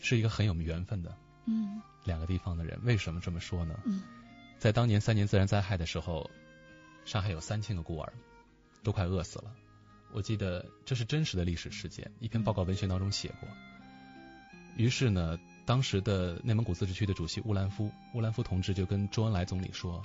[0.00, 1.14] 是一个很有缘分的。
[1.44, 1.82] 嗯。
[2.04, 3.78] 两个地方的人，为什么这么说呢？
[3.84, 4.02] 嗯。
[4.58, 6.30] 在当年三年自然灾害的时候，
[7.04, 8.10] 上海有三千个孤儿，
[8.82, 9.52] 都快饿死了。
[10.14, 13.46] 我记得这是真实的历史事件，一篇报告文学当中写过。
[14.78, 20.02] 于是呢，当时的内蒙古自治区的主席乌兰夫，乌兰夫同志就跟周恩来总理说。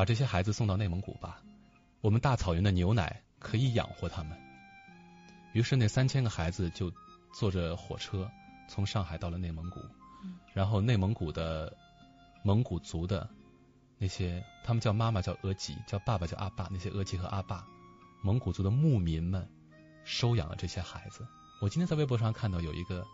[0.00, 1.42] 把这些孩子送到内蒙古吧，
[2.00, 4.34] 我们大草原的牛奶可以养活他们。
[5.52, 6.90] 于是那三千个孩子就
[7.34, 8.30] 坐着火车
[8.66, 9.78] 从上海到了内蒙古，
[10.54, 11.76] 然后内蒙古的
[12.42, 13.28] 蒙古族的
[13.98, 17.66] 那些，他们叫妈妈叫额吉，叫爸爸叫阿爸，那些额吉和阿爸，
[18.22, 19.46] 蒙古族的牧民们
[20.06, 21.26] 收养了这些孩子。
[21.60, 23.06] 我今天在微博上看到有一个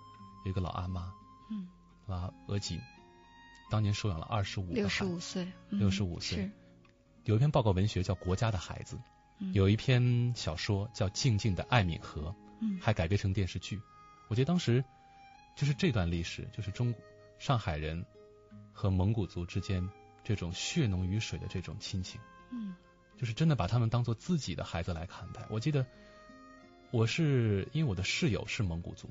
[0.45, 1.13] 有一个老阿妈，
[1.51, 1.67] 嗯，
[2.07, 2.79] 啊额吉，
[3.73, 6.49] 当年收养了二十五六十五岁，六十五岁。
[7.27, 8.97] 有一篇报告文学叫《国家的孩子》，
[9.53, 12.33] 有一篇小说叫《静静的艾敏河》，
[12.81, 13.81] 还改编成电视剧。
[14.29, 14.85] 我觉得当时
[15.57, 16.95] 就是这段历史，就是中
[17.41, 18.07] 上海人
[18.73, 19.91] 和蒙古族之间
[20.23, 22.21] 这种血浓于水的这种亲情，
[22.53, 22.77] 嗯，
[23.17, 25.45] 就是真的把他们当做自己的孩子来看待。
[25.51, 25.85] 我记得
[26.93, 29.11] 我是因为我的室友是蒙古族，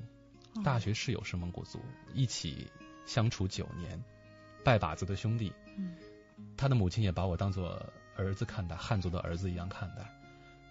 [0.64, 1.82] 大学室友是蒙古族，
[2.14, 2.66] 一起
[3.04, 4.02] 相处九年，
[4.64, 5.52] 拜把子的兄弟，
[6.56, 7.78] 他的母亲也把我当做。
[8.16, 10.04] 儿子看待汉族的儿子一样看待，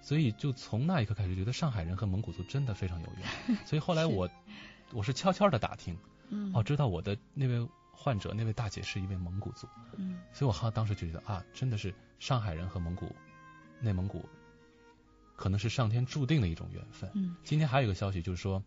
[0.02, 3.58] 所以就从那一刻开始，觉得上海人和蒙古族真的非常有缘。
[3.66, 4.30] 所以后来我
[4.92, 5.98] 我是悄悄的打听，
[6.54, 13.16] 哦，知道我的那位患者那位大姐是一位蒙古族，嗯，所以我哈当时就觉得啊，真的是上海人和蒙古
[13.80, 14.28] 内蒙古
[15.36, 17.10] 可能是上天注定的一种缘分。
[17.14, 18.64] 嗯，今天还有一个消息就是说，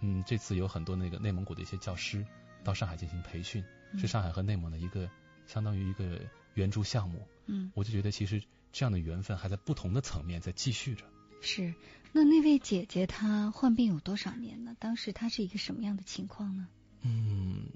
[0.00, 2.24] 嗯，这次有很多那个内蒙古的一些教师
[2.64, 3.64] 到上海进行培训，
[3.98, 5.08] 是上海和内蒙的一个
[5.46, 6.20] 相当于一个
[6.56, 7.26] 援助项目。
[7.46, 8.42] 嗯，我就觉得其实
[8.72, 11.04] 这样的缘分还在不同的层面在继续着。
[11.40, 11.72] 是，
[12.12, 14.74] 那那位姐姐她患病有多少年呢？
[14.80, 16.66] 当时她是一个什么样的情况呢？
[17.02, 17.68] 嗯，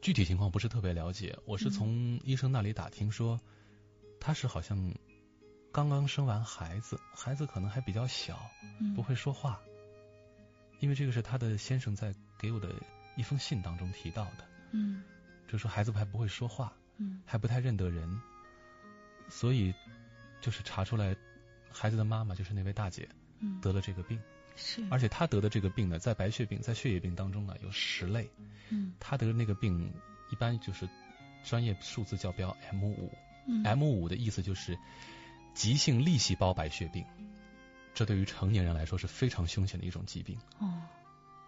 [0.00, 1.36] 具体情况不是特别了解。
[1.46, 3.40] 我是从医生那里打听说，
[4.20, 4.94] 她是好像
[5.72, 8.38] 刚刚生完孩子，孩子可能还比较小，
[8.94, 9.60] 不会说话。
[10.80, 12.72] 因为这个是她的先生在给我的
[13.16, 14.46] 一封信当中提到的。
[14.72, 15.02] 嗯，
[15.48, 18.20] 就说孩子还不会说话，嗯，还不太认得人。
[19.28, 19.74] 所以，
[20.40, 21.16] 就是查出来，
[21.72, 23.08] 孩子的妈妈就是那位大姐，
[23.62, 24.20] 得了这个病。
[24.54, 24.86] 是。
[24.90, 28.30] 而且她得的这个病呢，在白血病、在血液病当中呢，有十类。
[28.68, 28.92] 嗯。
[29.00, 29.92] 她得的那个病，
[30.30, 30.88] 一般就是
[31.42, 33.10] 专业数字叫标 M 五。
[33.48, 33.64] 嗯。
[33.64, 34.78] M 五的意思就是
[35.54, 37.04] 急性粒细胞白血病，
[37.94, 40.38] 这对于成年人来说是非常凶险的一种疾病。
[40.58, 40.82] 哦。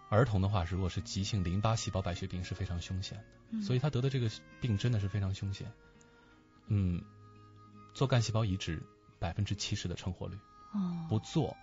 [0.09, 3.23] 儿童的话，如果是急性淋巴细胞白血病，是非常凶险的。
[3.51, 3.61] 嗯。
[3.61, 4.29] 所以他得的这个
[4.61, 5.71] 病真的是非常凶险。
[6.67, 7.03] 嗯。
[7.93, 8.81] 做干细胞移植，
[9.17, 10.37] 百分之七十的成活率。
[10.73, 11.57] 哦，不做，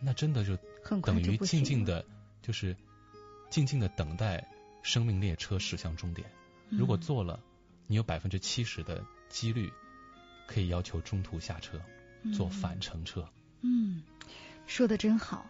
[0.00, 0.56] 那真的就
[1.00, 2.04] 等于静静的，
[2.42, 2.76] 就是
[3.50, 4.48] 静静的等待
[4.82, 6.28] 生命列车驶向终点。
[6.70, 7.38] 如果做了，
[7.86, 9.70] 你有百分之七十的几率
[10.48, 11.80] 可以要求中途下车，
[12.34, 13.28] 坐返程车。
[13.60, 14.02] 嗯，
[14.66, 15.46] 说的真好。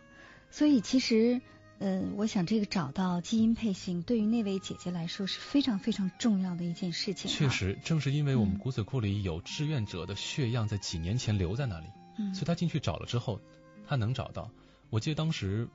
[0.51, 1.41] 所以其实。
[1.83, 7.31] 嗯，我想这个找到基因配型对于那位姐姐来说是非常非常重要的一件事情。
[7.31, 11.87] 确实，正是因为我们骨髓库里有志愿者的血样在几年前留在那里，
[12.19, 13.41] 嗯，所以他进去找了之后，
[13.89, 14.51] 他能找到。
[14.91, 15.71] 我记得当时，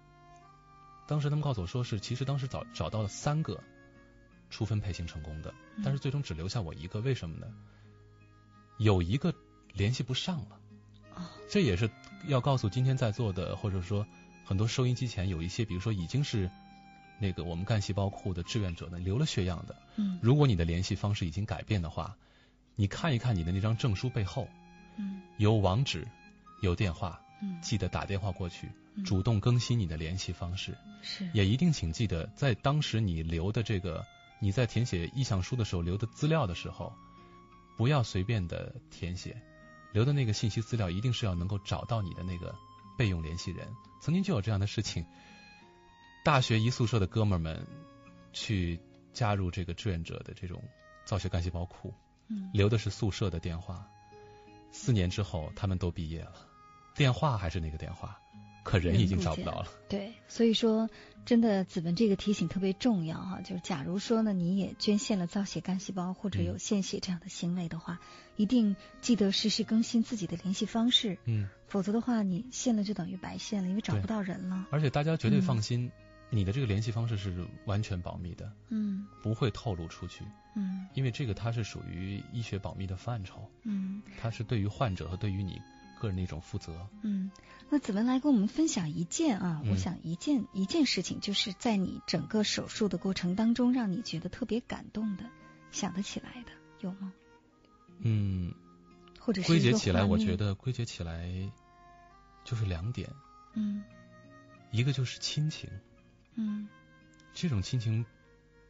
[1.07, 3.63] 当时他们告诉我说是，其实当时找找到了三个
[4.51, 5.51] 初分配型成功的，
[5.83, 7.47] 但是最终只留下我一个，为什么呢？
[8.77, 9.33] 有一个
[9.73, 10.59] 联系不上了，
[11.15, 11.89] 哦，这也是
[12.27, 14.05] 要告诉今天在座的，或者说
[14.45, 16.49] 很多收音机前有一些，比如说已经是
[17.19, 19.75] 那个我们干细胞库的志愿者呢，留了血样的。
[19.95, 20.19] 嗯。
[20.21, 22.15] 如果你的联系方式已经改变的话，
[22.75, 24.47] 你看一看你的那张证书背后，
[24.97, 26.07] 嗯，有网址，
[26.61, 28.69] 有电话，嗯，记得打电话过去，
[29.03, 30.77] 主动更新你的联系方式。
[31.01, 31.27] 是。
[31.33, 34.05] 也一定请记得，在当时你留的这个
[34.39, 36.93] 你在填写意向书的时候留的资料的时候，
[37.77, 39.41] 不要随便的填写。
[39.93, 42.53] 留的那个信息资料一定是要能够找到你的那个
[42.97, 43.67] 备用联系人。
[44.01, 45.05] 曾经就有这样的事情，
[46.23, 47.65] 大学一宿舍的哥们儿们
[48.33, 48.79] 去
[49.13, 50.63] 加入这个志愿者的这种
[51.05, 51.93] 造血干细胞库，
[52.53, 53.87] 留的是宿舍的电话。
[54.71, 56.35] 四年之后，他们都毕业了，
[56.93, 58.19] 电话还是那个电话。
[58.65, 59.67] 可人已经找不到了。
[59.87, 60.89] 对，所以说，
[61.23, 63.39] 真的，子文这个提醒特别重要哈。
[63.41, 67.99] 就是假如说呢，你也捐献了造血干细胞或者有献血这样的行为的话，
[68.35, 71.17] 一定记得实时更新自己的联系方式。
[71.25, 71.47] 嗯。
[71.67, 74.67] 否则的话，你献了就等于白献了，因为找不到人了。
[74.71, 75.91] 而且大家绝对放心，
[76.31, 78.51] 你的这个联系方式是完全保密的。
[78.69, 79.05] 嗯。
[79.21, 80.23] 不会透露出去。
[80.55, 80.87] 嗯。
[80.95, 83.47] 因为这个它是属于医学保密的范畴。
[83.63, 84.01] 嗯。
[84.19, 85.61] 它是对于患者和对于你。
[86.05, 86.87] 个人的一种负责。
[87.01, 87.31] 嗯，
[87.69, 95.25] 那子文来跟我们分享一件啊，我想一件一件事情，就是在你整个手术的过程当中，让你觉得特别感动的，
[95.71, 97.11] 想得起来的有吗？
[97.99, 98.53] 嗯，
[99.19, 101.29] 或者是归结起来，我觉得归结起来
[102.43, 103.09] 就是两点。
[103.53, 103.83] 嗯，
[104.71, 105.69] 一个就是亲情。
[106.35, 106.67] 嗯，
[107.33, 108.05] 这种亲情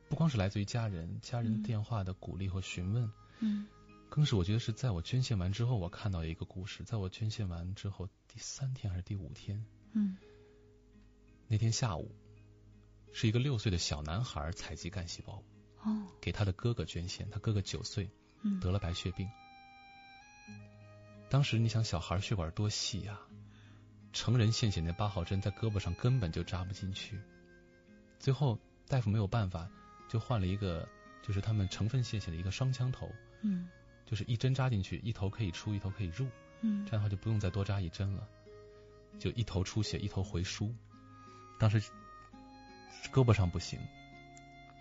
[0.07, 3.11] 不光是来自于家人，家人电话的鼓励和询问。
[3.39, 3.67] 嗯。
[4.09, 6.83] 更是我觉得是在我捐献完之后，我看到一个故事。
[6.83, 10.15] 在我捐献完之后第三天还是第五天，嗯，
[11.47, 12.09] 那天下午，
[13.11, 15.43] 是一个六岁的小男孩采集干细胞，
[15.83, 17.29] 哦，给他的哥哥捐献。
[17.29, 18.09] 他哥哥九岁，
[18.41, 19.27] 嗯，得了白血病。
[21.29, 23.19] 当时你想，小孩血管多细呀，
[24.13, 27.19] 成人献血那八号针在胳膊上根本就扎不进去。
[28.19, 29.69] 最后大夫没有办法，
[30.07, 30.87] 就换了一个，
[31.21, 33.67] 就是他们成分献血的一个双枪头，嗯。
[34.05, 36.27] 就是一针扎进去，一头可以出，一头可以入，
[36.61, 38.27] 嗯，这样的话就不用再多扎一针了，
[39.19, 40.73] 就一头出血，一头回输。
[41.59, 41.79] 当时
[43.11, 43.79] 胳膊上不行，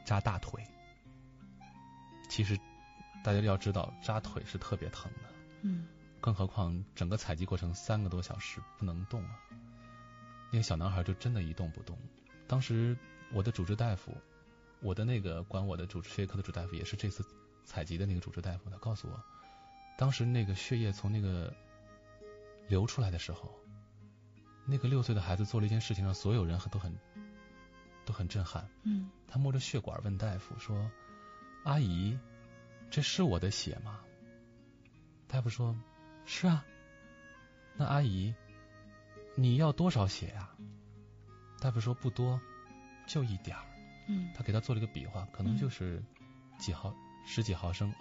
[0.04, 0.62] 扎大腿。
[2.28, 2.58] 其实
[3.22, 5.30] 大家要知道，扎腿是特别疼的，
[5.62, 5.86] 嗯，
[6.20, 9.38] 更何况整个采集过程三个多小时不能动啊。
[10.50, 11.96] 那个小男孩就真的一动不动。
[12.46, 12.96] 当时
[13.32, 14.16] 我的主治大夫，
[14.80, 17.24] 我的那个管我的主治血液科的主大夫也是这次。
[17.64, 19.22] 采集的那个主治大夫，他告诉我，
[19.96, 21.52] 当时那个血液从那个
[22.68, 23.50] 流出来的时候，
[24.66, 26.94] 那个六岁的孩子做了一件事情，让所有人都很
[28.04, 28.68] 都很震撼。
[28.82, 30.90] 嗯，他摸着血管问大夫说
[31.64, 32.18] ：“阿姨，
[32.90, 34.00] 这是我的血吗？”
[35.26, 35.76] 大夫说
[36.26, 36.64] ：“是啊。”
[37.76, 38.34] 那阿姨，
[39.36, 40.50] 你要多少血呀？
[41.60, 42.40] 大夫说：“不多，
[43.06, 43.64] 就一点儿。”
[44.06, 46.02] 嗯，他给他做了一个比划，可能就是
[46.58, 46.94] 几毫。
[47.24, 47.92] 十几毫升，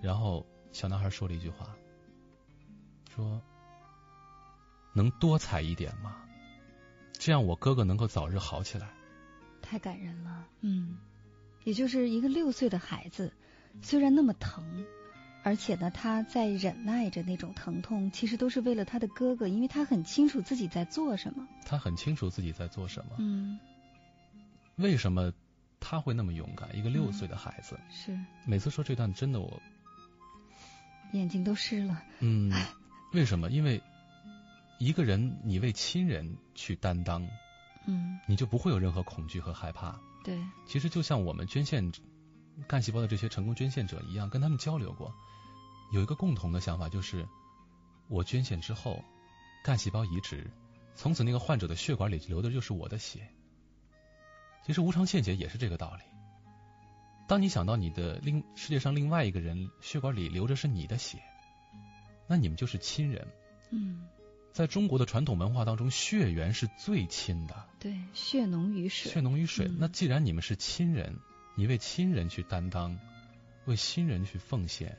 [0.00, 1.74] 然后小男孩说了一句话，
[3.14, 3.40] 说
[4.94, 6.16] ：“能多采一点吗？
[7.12, 8.88] 这样我哥哥能够早日好起来。”
[9.62, 10.98] 太感人了，嗯，
[11.64, 13.32] 也就是一个六岁的孩子，
[13.82, 14.84] 虽然那么疼，
[15.42, 21.46] 而且呢，他在忍耐着那种疼痛，其实都是为了他的哥哥，因为他很清楚自己在做什么。
[21.64, 23.16] 他很清楚自己在做什么。
[23.18, 23.58] 嗯。
[24.76, 25.32] 为什么？
[25.80, 27.80] 他会那么勇敢，一个六岁的孩子。
[27.90, 28.16] 是。
[28.44, 29.60] 每次说这段，真的我
[31.12, 32.02] 眼睛都湿了。
[32.20, 32.52] 嗯，
[33.12, 33.50] 为什么？
[33.50, 33.82] 因为
[34.78, 37.26] 一个人，你为亲人去担当，
[37.86, 39.98] 嗯，你就不会有任何恐惧和害怕。
[40.22, 40.38] 对。
[40.66, 41.90] 其实就像我们捐献
[42.68, 45.12] 干细胞的这些成功捐献者一样，跟他们交流过，
[45.92, 47.26] 有一个共同的想法，就是
[48.08, 49.02] 我捐献之后，
[49.64, 50.50] 干细胞移植，
[50.94, 53.26] 从此那个患者的血管里流的就是我的血。
[54.62, 56.02] 其实无偿献血也是这个道理。
[57.26, 61.22] 当你想到你的另世界上另外一个人血管里流着是你的血，
[62.26, 63.28] 那你们就是亲人。
[63.70, 64.08] 嗯，
[64.52, 67.54] 在中国的传统文化当中，血缘是最亲的。
[67.78, 69.12] 对，血浓于水。
[69.12, 69.70] 血浓于水。
[69.78, 71.16] 那既然你们是亲人，
[71.54, 72.98] 你为亲人去担当，
[73.64, 74.98] 为亲人去奉献，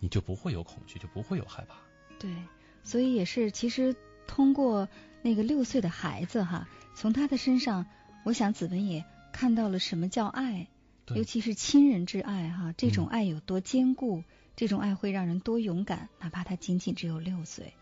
[0.00, 1.76] 你就不会有恐惧，就不会有害怕。
[2.18, 2.34] 对，
[2.82, 3.94] 所以也是，其实
[4.26, 4.88] 通过
[5.22, 7.86] 那个六岁的孩子哈，从他的身上。
[8.26, 10.66] 我想子文也看到了什么叫爱，
[11.14, 14.24] 尤其是亲人之爱哈，这种爱有多坚固，
[14.56, 17.72] 这种爱会让人多勇敢，哪怕他仅仅只有六岁。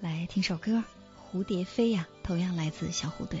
[0.00, 0.84] 来听首歌，
[1.36, 3.40] 《蝴蝶飞》呀，同样来自小虎队。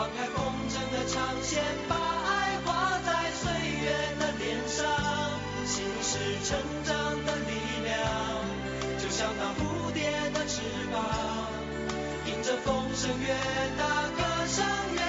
[0.00, 4.88] 放开风筝的长线，把爱画在岁月的脸上。
[5.66, 7.52] 心是成长的力
[7.84, 8.00] 量，
[8.98, 11.04] 就像那蝴蝶的翅膀。
[12.24, 13.28] 迎着风声越
[13.76, 15.00] 大，歌声越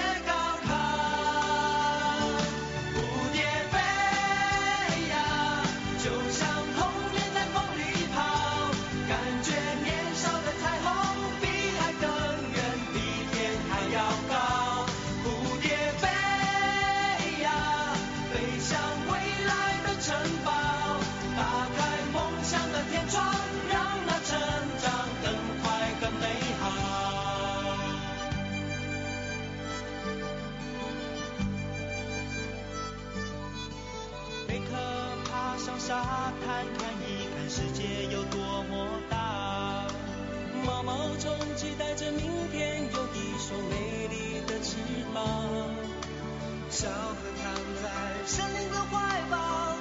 [46.70, 47.84] 小河躺在
[48.26, 48.96] 森林的怀
[49.30, 49.34] 抱，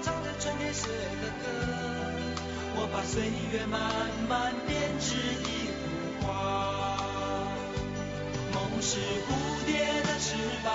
[0.03, 0.87] 唱着春天写
[1.21, 1.43] 的歌。
[2.75, 3.79] 我把岁月慢
[4.27, 5.81] 慢编织一幅
[6.25, 6.27] 画。
[8.53, 9.29] 梦是蝴
[9.65, 9.71] 蝶
[10.03, 10.69] 的翅膀，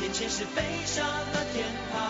[0.00, 2.00] 眼前是飞翔的天堂。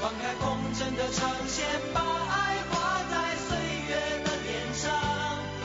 [0.00, 3.56] 放开风筝的长线，把爱画在岁
[3.88, 4.86] 月的脸上。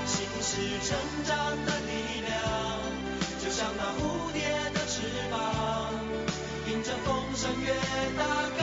[0.06, 0.52] 心是
[0.88, 1.32] 成长
[1.66, 1.68] 的
[7.36, 7.67] 声越
[8.15, 8.62] 大，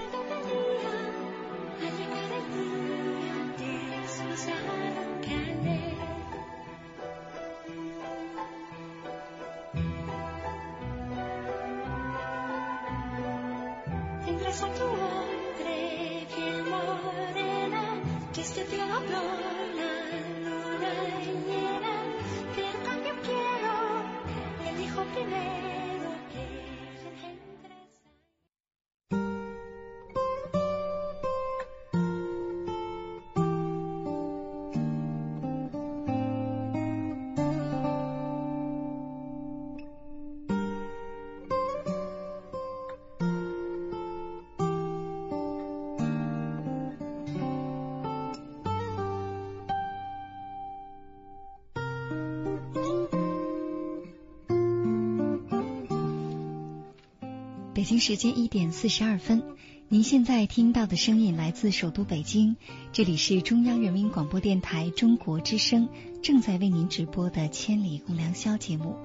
[58.01, 59.43] 时间一点四十二分，
[59.87, 62.55] 您现在听到的声音来自首都北京，
[62.91, 65.87] 这里是中央人民广播电台中国之声
[66.23, 68.95] 正在为您直播的《千里共良宵》节目，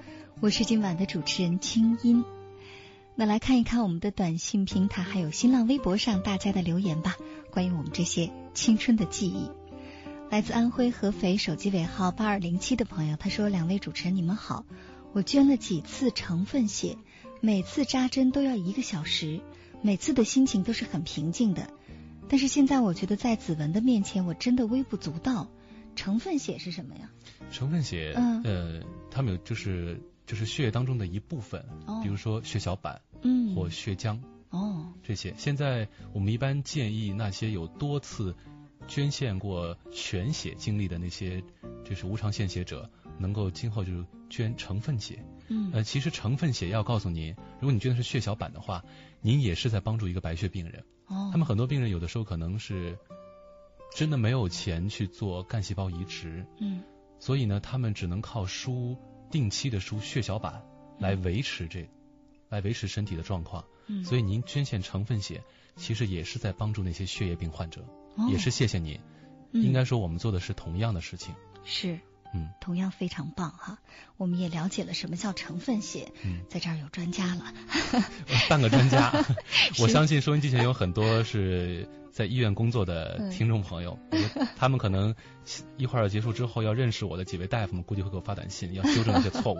[0.40, 2.24] 我是今晚的主持人清音。
[3.14, 7.16] 那来看一看我们的短信平台还有新浪微博上大家的留言吧，
[7.50, 9.50] 关于我们这些青春的记忆。
[10.30, 14.64] 来自安徽合肥手机尾号八二零七的朋友，他说：“两位主持人，你们好，
[15.12, 16.96] 我捐了几次成分血。”
[17.40, 19.40] 每次扎针都要一个小时，
[19.82, 21.68] 每次的心情都是很平静的。
[22.28, 25.48] 但是现在我觉得在子文的面前，我真的微不足道。
[25.94, 27.10] 成分血是什么呀？
[27.50, 31.64] 成分血，嗯，呃，它们有就是就是血液当中的一部分，
[32.02, 34.18] 比如说血小板，嗯，或血浆，
[34.50, 35.32] 哦，这些。
[35.38, 38.36] 现在我们一般建议那些有多次
[38.86, 41.42] 捐献过全血经历的那些
[41.82, 45.24] 就是无偿献血者，能够今后就是捐成分血。
[45.48, 48.84] 嗯，呃，其实成分血要告诉您，如果你捐的是血小板的话，
[49.20, 50.84] 您也是在帮助一个白血病人。
[51.06, 52.98] 哦，他们很多病人有的时候可能是
[53.94, 56.44] 真的没有钱去做干细胞移植。
[56.58, 56.82] 嗯，
[57.18, 58.96] 所以呢，他们只能靠输
[59.30, 60.64] 定期的输血小板
[60.98, 61.88] 来维持这，
[62.48, 63.64] 来维持身体的状况。
[63.86, 65.42] 嗯，所以您捐献成分血，
[65.76, 67.84] 其实也是在帮助那些血液病患者，
[68.30, 68.98] 也是谢谢您。
[69.52, 71.34] 应该说，我们做的是同样的事情。
[71.64, 71.98] 是。
[72.36, 73.78] 嗯，同样非常棒哈！
[74.16, 76.12] 我们也了解了什么叫成分血，
[76.48, 77.52] 在这儿有专家了，
[78.48, 79.12] 半个专家。
[79.80, 83.98] 我相信收音机前有很多是在医院工作的听众朋友，
[84.56, 85.14] 他们可能
[85.76, 89.58] 一会儿结束之后要认识我的几位大夫们，估计会给我发短信，要纠正一些错误。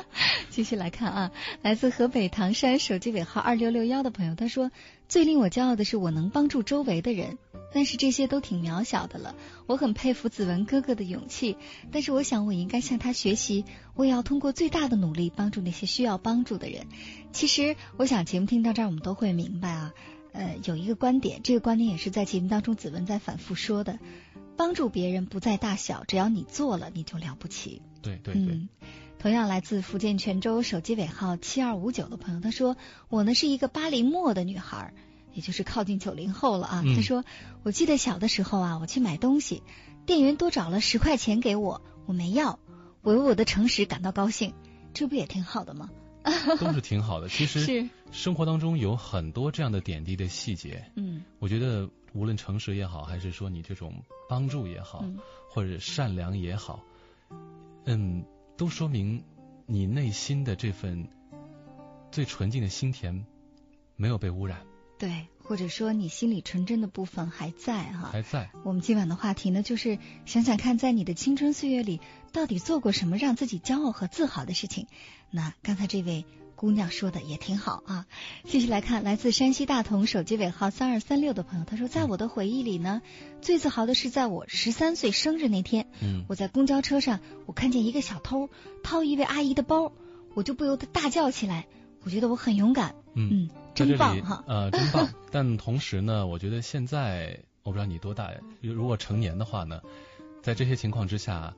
[0.50, 1.30] 继续来看啊，
[1.62, 4.70] 来自河北唐山手机尾号二六六幺的朋友，他说
[5.08, 7.38] ：“最令我骄傲的是我能帮助周围的人，
[7.72, 9.34] 但是这些都挺渺小的了。
[9.66, 11.56] 我很佩服子文哥哥的勇气，
[11.92, 16.88] 但是我想我应该向他学习，我也要通过最大的努力帮助那些需要帮助的人。
[17.32, 19.94] 其实，我想节目听到这儿，我们都会明白啊，
[20.36, 23.98] 呃，有一个观点，这个观点也是在节目当中子文在反复说的：
[24.56, 27.80] 帮助别人不在大小，只要你做了，你就了不起。
[28.02, 28.68] 对对对。
[29.18, 32.76] 同样来自福建泉州手机尾号七二五九的朋友，他说
[33.08, 34.92] ：“我呢是一个八零末的女孩，
[35.32, 37.24] 也就是靠近九零后了啊。”他说
[37.64, 39.62] ：“我记得小的时候啊，我去买东西，
[40.04, 42.58] 店员多找了十块钱给我，我没要，
[43.00, 44.52] 我为我的诚实感到高兴，
[44.92, 45.90] 这不也挺好的吗？”
[46.60, 47.28] 都是挺好的。
[47.28, 50.90] 其实生活当中有很多这样的点滴的细节。
[50.96, 53.94] 嗯，我觉得无论诚实也好，还是说你这种
[54.28, 55.04] 帮助也好，
[55.48, 56.82] 或者善良也好，
[57.84, 58.24] 嗯。
[58.58, 59.22] 都说明
[59.66, 61.10] 你内心的这份
[62.10, 63.26] 最纯净的心田
[63.96, 64.64] 没有被污染。
[64.98, 68.08] 对，或者说你心里纯真的部分还在哈。
[68.10, 68.50] 还在。
[68.64, 72.00] 我们今晚的话题呢，就是想想看，在你的青春岁月里，
[72.32, 74.86] 到底做过什么让自己骄傲和自豪的事情？
[75.36, 76.24] 那刚才这位。
[76.56, 78.06] 姑娘说的也挺好啊。
[78.44, 83.02] 继续来看，来自山西大同手机尾号三二三六的朋友，他说，在我的回忆里呢，
[83.42, 88.48] 最自豪的是在我十三岁生日那天，嗯，我在公交车上，我看见一个小偷
[88.82, 89.92] 掏一位阿姨的包，
[90.32, 91.66] 我就不由得大叫起来。
[92.04, 95.12] 我觉得我很勇敢，嗯，真棒哈，呃，真棒。
[95.30, 98.30] 但同时呢，我觉得现在我不知道你多大，
[98.62, 99.82] 如果成年的话呢，
[100.42, 101.54] 在这些情况之下，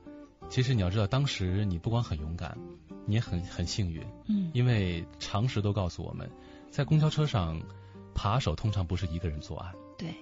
[0.49, 2.57] 其实你要知道，当时你不光很勇敢。
[3.05, 6.29] 你也很很幸运，嗯，因为常识都告诉我们，
[6.69, 7.59] 在公交车上，
[8.13, 9.73] 扒手通常不是一个人作案。
[9.97, 10.13] 对，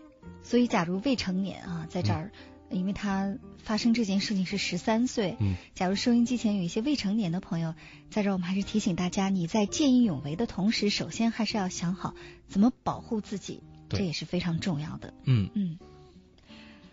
[0.42, 2.32] 所以假如未成年啊，在这儿，
[2.70, 7.76] 因为他发生这件事情是十三岁，嗯，假如收音机前有一些未成年的朋友，
[8.10, 12.14] 在这儿我们还是提醒大家，你在见义勇为的同时，首先还是要想好
[12.48, 15.14] 怎么保护自己，这也是非常重要的。
[15.26, 15.78] 嗯嗯，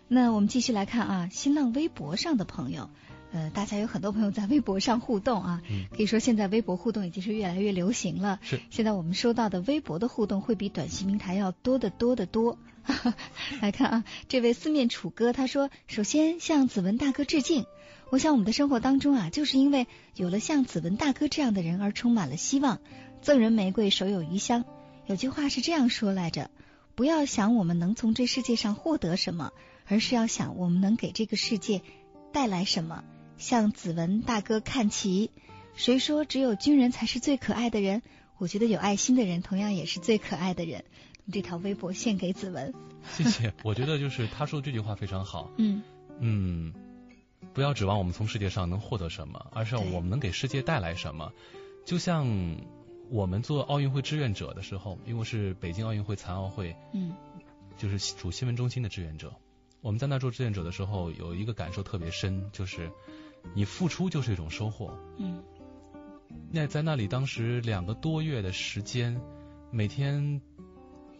[0.09, 2.89] 那我们继续来看啊，新浪微博上的朋友。
[3.35, 5.61] 呃，大家有很多朋友在微博上互动啊，
[5.93, 8.39] 可以说现在微博互动已经是越来越流行了。
[8.41, 12.57] 是，现在我们收到的微博的互动会比短信平台要多得多得多。
[13.61, 17.65] 来看啊，这位四面楚歌他说，首先向子文大哥致敬。
[18.09, 22.79] 我想我们的生活当中啊，就是因为有了像子文大哥这样的人而充满了希望。
[23.21, 24.63] 赠人玫瑰，手有余香。
[25.07, 26.49] 有句话是这样说来着：
[26.95, 29.51] 不要想我们能从这世界上获得什么，
[29.87, 31.81] 而是要想我们能给这个世界
[32.31, 33.03] 带来什么。
[33.37, 35.31] 向子文大哥看齐。
[35.75, 38.01] 谁说只有军人才是最可爱的人？
[38.37, 40.85] 我觉得有爱心的人同样也是最可爱的人。
[41.31, 42.73] 这条微博献给子文。
[43.11, 43.53] 谢谢。
[43.63, 45.51] 我觉得就是他说这句话非常好。
[45.57, 45.81] 嗯
[46.19, 46.73] 嗯，
[47.53, 51.33] 不要指望我们从世界上能获得什么，而是我们能给世界带来什么。
[51.85, 52.55] 就像
[53.09, 57.13] 我们做奥运会志愿者的时候，因为是北京奥运会残奥会，嗯，
[57.77, 59.33] 就是主新闻中心的志愿者。
[59.81, 62.91] 我们在那做志愿者的时候，有一个感受特别深，就是。
[63.53, 64.97] 你付出就是一种收获。
[65.17, 65.43] 嗯，
[66.51, 69.21] 那在那里当时两个多月的时间，
[69.71, 70.41] 每天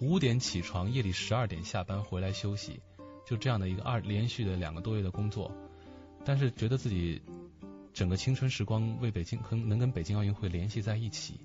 [0.02, 2.82] 五点起床，夜里十二点下班回来休息，
[3.26, 5.52] 就这样的一个二连续的两个多月的工作，
[6.24, 7.22] 但是觉得自己
[7.94, 11.40] 整个青春时光为北京跟能跟北京奥运会联系在一起，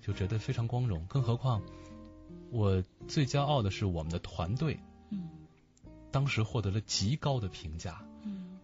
[0.00, 1.04] 就觉得非常光荣。
[1.06, 1.62] 更何况
[2.50, 4.78] 我最骄傲的是我们的团队，
[5.10, 5.28] 嗯
[6.10, 8.02] 当时获得了极高的评价。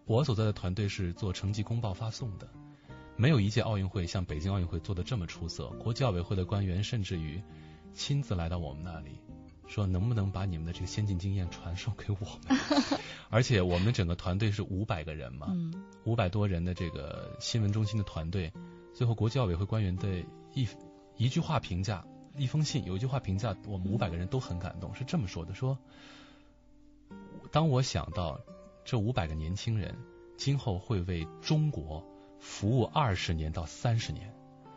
[0.05, 2.47] 嗯我所在的团队是做成绩公报发送的，
[3.15, 5.67] 没有一届奥运会像北京奥运会做的这么出色。
[5.79, 7.41] 国际奥委会的官员甚至于
[7.93, 9.19] 亲自来到我们那里，
[9.67, 12.59] 说能不能把你们的这个先进经验传授给我们？
[13.31, 18.53] 而且我们整个团队是五百个人嘛，嗯五百多人的这个新闻中心的团队，
[18.93, 20.67] 最后国际奥委会官员的一
[21.17, 22.05] 一句话评价，
[22.37, 25.79] 一封信有一句话评价我们五百个人都很感动，是这么说的：说，
[27.51, 28.39] 当我想到
[28.85, 29.97] 这五百个年轻人
[30.37, 32.05] 今后会为中国
[32.39, 34.31] 服务二十年到三十年，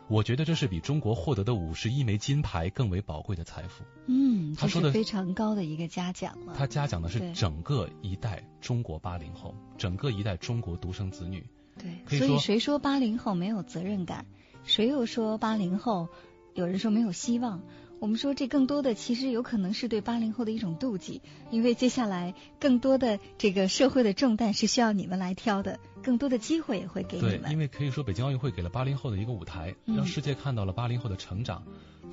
[0.07, 3.83] 我觉得这是比中国获得的五十一枚金牌更为宝贵的财富。
[4.07, 6.55] 嗯，他说的非常高的一个嘉奖了。
[6.57, 11.45] 他嘉奖的是整个一代中国八零后，整个一代中国独生子女。
[11.77, 14.25] 对，所以谁说八零后没有责任感？
[14.63, 16.09] 谁又说八零后
[16.55, 17.61] 有人说没有希望？
[17.99, 21.21] 我们说这更多的其实有可能是对八零后的一种妒忌，
[21.51, 27.51] 因为接下来更多的这个社会的重担是需要你们来挑的，更多的机会也会给你对，们。
[27.51, 31.63] 因为可以说北京奥运会给了八零后的一个舞台，嗯让世界看到了八零后的成长，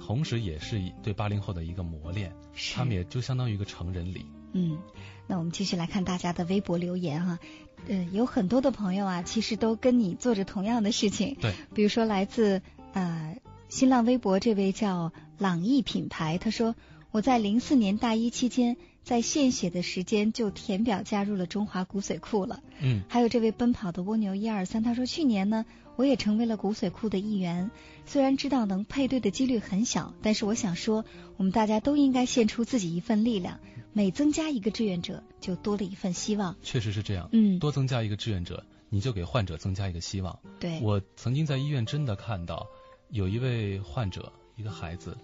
[0.05, 2.33] 同时也是对八零后的一个磨练，
[2.75, 4.27] 他们也就相当于一个成人礼。
[4.53, 4.79] 嗯，
[5.27, 7.39] 那我们继续来看大家的微博留言哈、
[7.87, 11.37] 呃，有很多的朋友啊，其实都跟你做着同样的事情。
[11.41, 12.63] 对，比如说来自
[12.93, 13.37] 呃
[13.77, 16.75] 新浪微博这位叫朗逸品牌，他说
[17.11, 22.63] 我在零四年大一期间，在献血的时间就填表加入了中华骨髓库了。
[22.81, 25.67] 嗯，还有这位奔跑的蜗牛一二三，他说去年呢，
[25.97, 27.71] 我也成为了骨髓库的一员。
[28.07, 31.05] 虽然知道能配对的几率很小，但是我想说，
[31.37, 33.61] 我们大家都应该献出自己一份力量，
[33.93, 36.57] 每增加一个志愿者，就多了一份希望。
[36.63, 37.29] 确实是这样。
[37.33, 40.39] 嗯，多增加一个志愿者，你就给患者增加一个希望。
[40.61, 42.67] 对，我曾经在医院真的看到，
[43.09, 45.17] 有一位患者，一个孩子，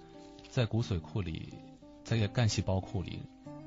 [0.48, 1.52] 在骨髓库里，
[2.04, 3.20] 在干细胞库里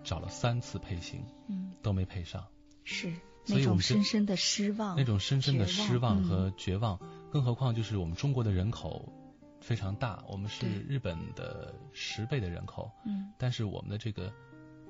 [0.03, 1.71] 找了三次配型，嗯。
[1.81, 2.43] 都没配上。
[2.83, 3.13] 是
[3.45, 6.23] 那种所以我们这深深的失望，那种深深的失望嗯。
[6.23, 6.99] 和绝望，
[7.31, 9.11] 更何况就是我们中国的人口
[9.59, 13.31] 非常大，我们是日本的十倍的人口，嗯。
[13.37, 14.33] 但是我们的这个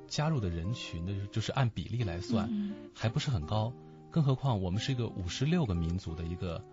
[0.08, 2.74] 加入的人群的，就是按比例来算，嗯。
[2.94, 3.74] 还不是很高，
[4.12, 6.64] 更何况我们是一个五十六个民族的一个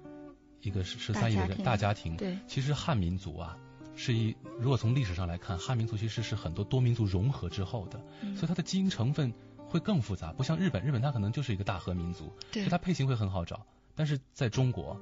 [0.63, 3.59] 一个十十三亿的大家庭，对其实汉民族啊。
[3.95, 9.35] 是一，如果从历史上来看，汉民族其实是很多多民族融合之后的，嗯所以它的基因成分
[9.69, 13.67] 会更复杂，不像日本，日本它可能就是一个大和民族，对所以它配型会很好找。
[13.95, 14.99] 但是在中国，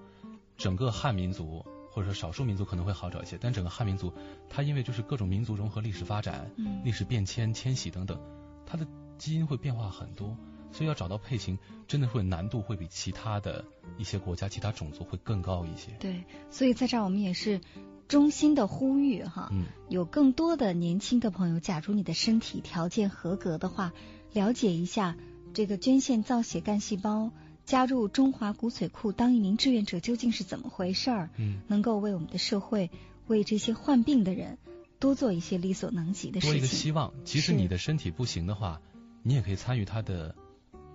[0.56, 4.12] 整个汉民族或者说少数民族可能会好找一些，但整个汉民族，
[4.48, 8.20] 它因为就是各种民族融合、历史发展、嗯历史变迁、迁徙等等，
[8.66, 8.84] 它的
[9.18, 10.36] 基因会变化很多，
[10.72, 11.58] 所以要找到配型
[11.88, 13.64] 真的会难度会比其他的
[13.98, 15.92] 一些国家、其他种族会更高一些。
[15.98, 17.60] 对，所以在这儿我们也是
[18.08, 23.92] 衷心的呼吁哈，嗯，有更多的年轻的朋友，假如你的身体条件合格的话，
[24.32, 25.16] 了解一下
[25.54, 27.30] 这个捐献造血干细胞，
[27.64, 32.90] 加入中华骨髓库当一名志愿者究竟是怎么回事儿，嗯，能够为我们的社会，
[33.26, 34.58] 为这些患病的人
[34.98, 36.78] 多做一些力所能及的多一个事情。
[36.78, 37.12] 希望。
[37.24, 38.80] 即使你的身体不行的话，
[39.22, 40.34] 你也可以参与他的。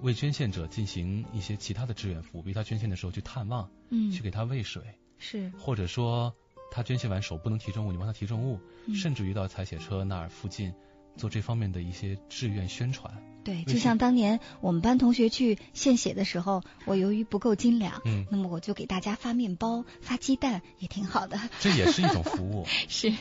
[0.02, 4.84] 为捐献者进行一些其他的志愿服务，比如他捐献的时候去探望，嗯，去给他喂水，
[5.18, 6.36] 是，或者说
[6.72, 8.96] 他捐献完手不能提重物，你帮他提重物，嗯。
[8.96, 10.74] 甚至于到采血车那儿附近
[11.16, 13.14] 做这方面的一些志愿宣传。
[13.44, 21.40] 对，就像当年我们班同学去献血的时候，我由于不够斤两，嗯，那么我就给大家发面包、发鸡蛋，也挺好的。
[21.60, 22.66] 这也是一种服务。
[22.90, 23.14] 是，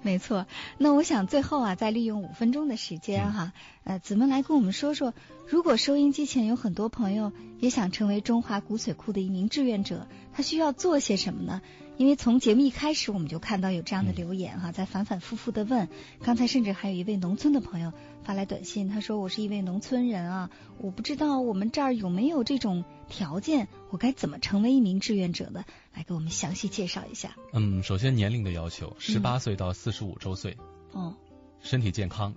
[0.00, 0.46] 没错。
[0.78, 3.52] 那我想最后啊，再利用五分钟的时间哈，
[3.82, 5.12] 呃，子们来跟我们说说，
[5.48, 11.62] 如果收音机前有很多朋友也想成为中华骨髓库的一名志愿者，他需要做些什么呢？
[11.98, 15.88] 因为从节目一开始我们就看到有这样的留言哈，在反反复复的问。
[16.22, 17.92] 刚才甚至还有一位农村的朋友
[18.22, 25.64] 发来短信，他说：“我是一位农村人啊，我不知道我们这儿有没有这种条件，我该怎么成为一名志愿者呢？
[25.92, 27.34] 来给我们详细介绍一下。
[27.52, 30.56] 嗯，首先年龄的要求，十八岁到四十五周岁，
[30.92, 31.16] 哦，
[31.60, 32.32] 身体健康，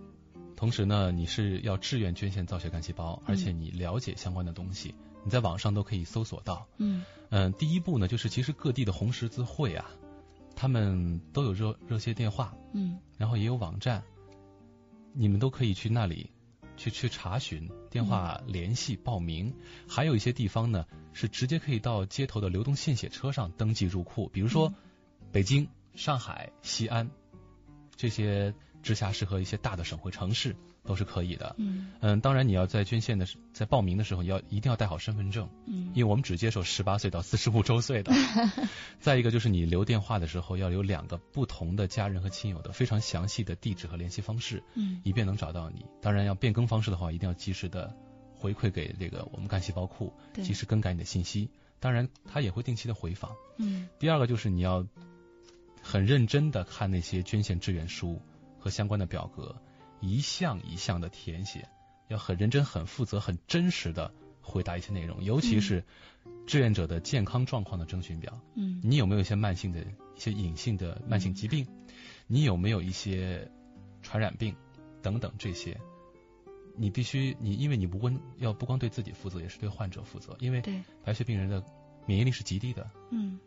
[0.56, 6.68] 同时呢，你是要志愿捐献造血干细胞，而且你了解相关的东西，你在网上都可以搜索到。
[6.78, 9.90] 嗯嗯，第一步呢，就是其实各地的红十字会啊，
[10.56, 14.04] 他们都有热热线电话，嗯然后也有网站，
[15.14, 16.30] 你们都可以去那里
[16.76, 19.56] 去去查询，电话联系报名。
[19.88, 24.74] 还有一些地方呢，是直接可以到街头的流动献血车上登记入库，比如说
[25.32, 27.10] 北京、上海、西安，
[27.96, 28.54] 这些
[28.84, 31.56] 直辖市和一些大的省会城市都是可以的。
[31.58, 38.12] 嗯嗯，当然你要在捐献的时在报名的时候，要一定要带好身份证，嗯因为我们只接受十八岁到四十五周岁的。
[39.00, 45.86] 再一个就是你留电话的时候要有两个不同的家人和亲友的非常详细的地址和联系方式，嗯以便能找到你。
[46.02, 47.96] 当然要变更方式的话，一定要及时的
[48.36, 51.50] 回馈给这个我们干细胞库，对及时更改你的信息。
[51.80, 53.32] 当然，他也会定期的回访。
[53.58, 54.86] 嗯第二个就是你要
[55.82, 58.22] 很认真的看那些捐献志愿书
[58.60, 59.56] 和相关的表格，
[60.02, 61.70] 一项一项的填写，
[62.10, 65.86] 要很认真、很负责、很真实的回答一些内容，尤其是
[66.46, 68.40] 志愿者的健康状况的征询表。
[68.56, 71.66] 嗯你有没有一些慢性的一些隐性的慢性疾病？
[72.28, 73.50] 你有没有一些
[74.02, 74.56] 传染病
[75.02, 75.80] 等等这些？
[76.76, 81.64] 你必须你因为你不光要不光对自己负责，也是对患者负责，因为对白血病人的
[82.06, 82.90] 免疫力是极低的。
[83.12, 83.40] 嗯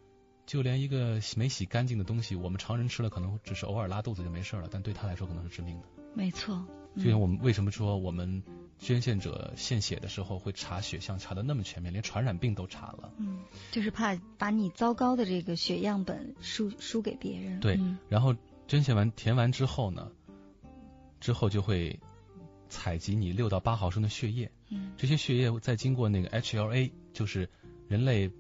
[0.46, 5.86] 就连一个洗没洗干净的东西，我们常人吃了可能只是偶尔拉肚子就没事了，但对他来说可能是致命的。
[6.14, 6.54] 没错。
[6.94, 8.40] 嗯就像我们为什么说我们
[8.78, 13.12] 捐献者献血的时候会查血项查的那么全面，连传染病都查了。
[13.16, 13.40] 嗯，
[13.72, 17.58] 就是怕把你糟糕的这个血样本输输给别人。
[17.58, 18.36] 对嗯然后
[18.68, 20.12] 捐献完填完之后呢，
[21.18, 21.98] 之后就会
[22.68, 27.50] 采集你六到八毫升的血液，嗯这些血液再经过那个 HLA，就是
[27.88, 28.30] 人类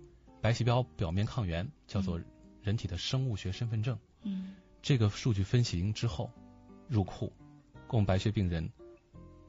[0.40, 2.20] 白细胞表面抗原，叫做
[2.62, 3.98] 人体的生物学身份证。
[4.22, 6.30] 嗯这个数据分析之后
[6.88, 7.32] 入库，
[7.86, 8.70] 供白血病人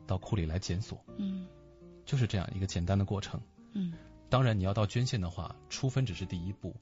[0.08, 1.48] 到库里来检索，嗯
[2.06, 3.42] 就是这样一个简单的过程。
[3.74, 3.94] 嗯
[4.30, 6.76] 当然，你要到捐献的话，初分只是第一步，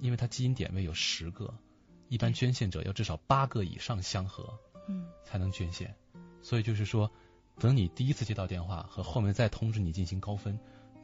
[0.00, 1.52] 因为它基因点位有十个，
[2.08, 5.94] 一般捐献者要至少八个以上相合嗯才能捐献。
[6.42, 7.10] 所以就是说，
[7.58, 10.58] 等你第一次接到电话和后面再通知你进行高分，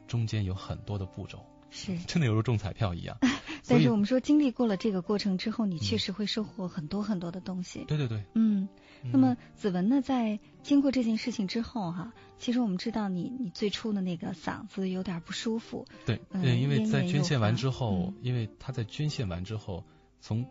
[0.07, 1.97] 中间有很多的步骤，是。
[2.07, 3.17] 真的犹如中彩票一样。
[3.67, 7.85] 但是我，们说，经历过了这个过程之后，你确实会收获很多很多的东西。
[7.87, 8.23] 对对对。
[8.33, 8.67] 嗯，
[9.03, 19.83] 嗯那么子文呢，在经过这件事情之后哈、其实我们知道你你最初的那个嗓子有点不舒服，对，嗯对，因为在捐献完之后，嗯因为他在捐献完之后，
[20.19, 20.45] 从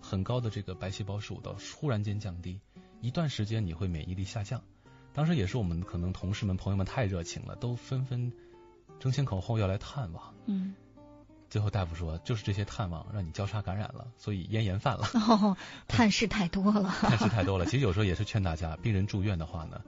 [0.00, 2.60] 很高的这个白细胞数到忽然间降低，
[3.00, 4.62] 一段时间你会免疫力下降。
[5.12, 8.32] 当时也是我们可能同事们、朋友们太热情了，都纷纷
[8.98, 10.34] 争先恐后要来探望。
[10.46, 10.74] 嗯，
[11.52, 15.04] 最后大夫说，就是这些探望让你交叉感染了，所以咽炎犯了。
[15.12, 15.54] 哦，
[15.86, 19.82] 探视太多了， 探视太多了，其实有时候也是劝大家，病人住院的话呢，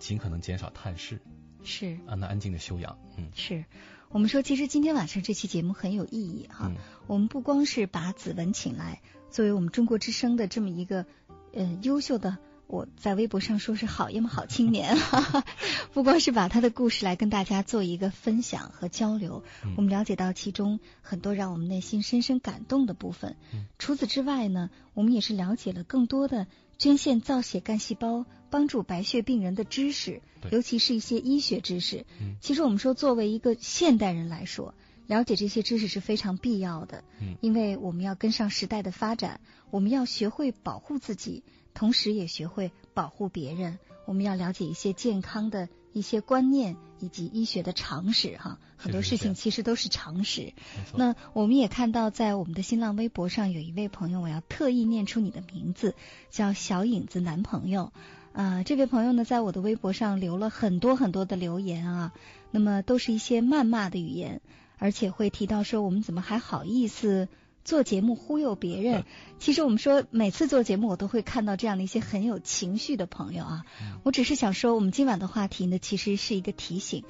[0.00, 1.20] 尽可能减少探视，
[1.62, 2.98] 是让他安静的休养。
[3.16, 3.64] 嗯是。
[4.08, 6.66] 我们说，其实今天晚上这期节目很有意义哈。
[6.66, 6.74] 嗯
[7.06, 9.00] 我们不光是把子文请来，
[9.30, 11.06] 作为我们中国之声的这么一个
[11.52, 15.44] 呃优秀的，我在微博上说是好样好青年，哈哈，
[15.92, 19.74] 不光是把他的故事来跟大家做一个分享和交流，嗯。
[19.76, 23.36] 我们了解到其中很多让我们内心深深感动的部分。
[23.52, 23.66] 嗯。
[23.78, 26.46] 除此之外呢，我们也是了解了更多的
[26.78, 32.06] 捐献造血干细胞、帮助白血病人的知识，尤其是一些医学知识。
[32.20, 32.36] 嗯。
[32.40, 34.74] 其实我们说，作为一个现代人来说，
[35.06, 37.04] 了解这些知识是非常必要的。
[37.20, 37.36] 嗯。
[37.42, 39.40] 因为我们要跟上时代的发展，
[39.70, 41.44] 我们要学会保护自己，
[41.74, 43.78] 同时也学会保护别人。
[44.06, 50.52] 我们要了解一些健康的一些观念以及医学的常识，哈，很多事情其实都是常识。
[50.94, 55.94] 那我们也看到，在我们的新浪微博上有一位朋友，我要特意念出你的名字，
[56.30, 57.92] 叫小影子男朋友。
[58.34, 62.12] 啊、这位朋友呢，在我的微博上留了很多很多的留言啊，
[62.50, 64.42] 那么都是一些谩骂的语言，
[64.76, 67.28] 而且会提到说我们怎么还好意思
[67.64, 69.04] 做节目忽悠别人。
[69.38, 73.64] 其实我们说每次做节目，我都会看到这样的一些很有情绪的朋友啊。
[74.02, 77.04] 我只是想说，我们今晚的话题呢，其实是一个提醒。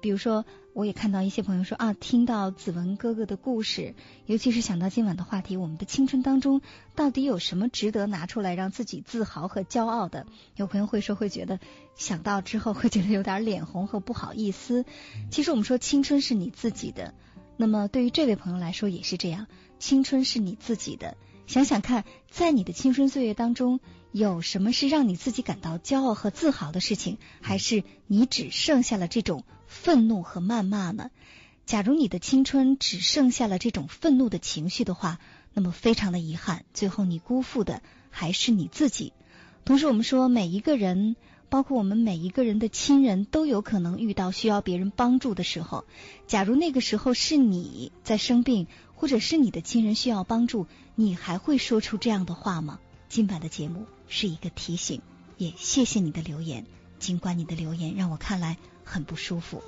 [0.00, 0.44] 比如说，
[0.74, 3.94] 我也看到一些朋友说啊，听到子文哥哥的故事，
[4.26, 6.60] 尤其是想到今晚的话题，我们的青春当中
[6.94, 10.26] 到底有什么值得拿出来让自己自豪和骄傲的？
[10.56, 11.58] 有朋友会说，会觉得
[11.96, 14.84] 想到之后会觉得有点脸红和不好意思。
[15.30, 17.14] 其实我们说青春是你自己的，
[17.56, 19.46] 那么对于这位朋友来说也是这样，
[19.84, 21.14] 青春是你自己的。
[21.46, 23.80] 想想看，在你的青春岁月当中，
[24.12, 31.10] 有什么是让你自己感到骄傲和自豪的事情，还是你只剩下了这种愤怒和谩骂呢？
[31.66, 35.18] 假如你的青春只剩下了这种愤怒的情绪的话，
[35.52, 39.12] 那么非常的遗憾，最后你辜负的还是你自己。
[39.66, 41.14] 同时，我们说每一个人，
[41.50, 45.84] 包括我们每一个人的亲人，都有可能遇到需要别人帮助的时候。
[46.26, 48.66] 假如那个时候是你在生病，
[49.04, 52.78] 或者是你的亲人需要帮助，你还会说出这样的话吗？
[53.10, 55.02] 今晚的节目是一个提醒，
[55.36, 56.64] 也谢谢你的留言。
[56.98, 59.62] 尽管你的留言让我看来很不舒服。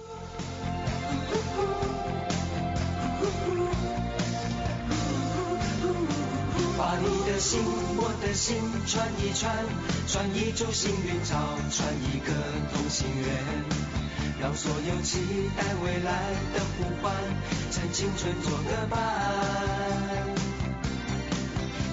[6.78, 7.61] 把你的心，
[7.99, 8.57] 我的心
[8.87, 9.55] 串一串，
[10.09, 11.37] 串一株幸运草，
[11.70, 12.32] 串一个
[12.72, 13.86] 同心圆。
[14.41, 15.18] 让所有期
[15.57, 17.14] 待未来的呼唤，
[17.70, 18.97] 趁青春做个伴。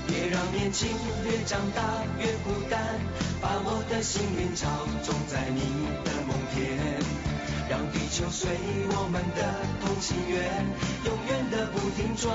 [0.07, 0.89] 别让年轻
[1.25, 1.81] 越长大
[2.19, 2.79] 越孤单，
[3.41, 4.67] 把我的幸运草
[5.03, 5.61] 种在你
[6.03, 6.77] 的梦田。
[7.69, 8.51] 让地球随
[8.91, 9.41] 我们的
[9.79, 10.65] 同心圆，
[11.05, 12.29] 永远的不停转。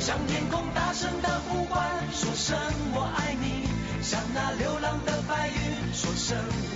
[0.00, 2.56] 向天空大声的呼唤，说声
[2.94, 3.68] 我爱你。
[4.00, 6.38] 向那流浪的白云，说声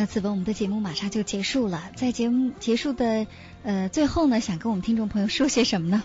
[0.00, 3.26] 那此文我们的节目马上就结束了，在节目结束的
[3.62, 6.02] 呃最后呢，想跟我们听众朋友说些什么呢？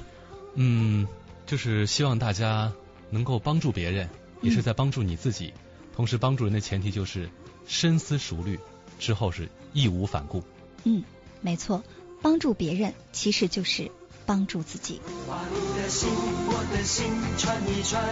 [0.56, 1.08] 嗯，
[1.46, 2.74] 就是希望大家
[3.10, 4.10] 能够帮助别人，
[4.42, 5.54] 也是在帮助你自己。
[5.96, 7.30] 同时，帮助人的前提就是
[7.68, 8.60] 深思熟虑，
[9.00, 10.44] 之后是义无反顾。
[10.84, 11.02] 嗯，
[11.40, 11.82] 没错，
[12.22, 13.90] 帮助别人其实就是
[14.26, 15.00] 帮助自己。
[15.26, 17.06] 把你的心，我的心
[17.38, 18.04] 串一串，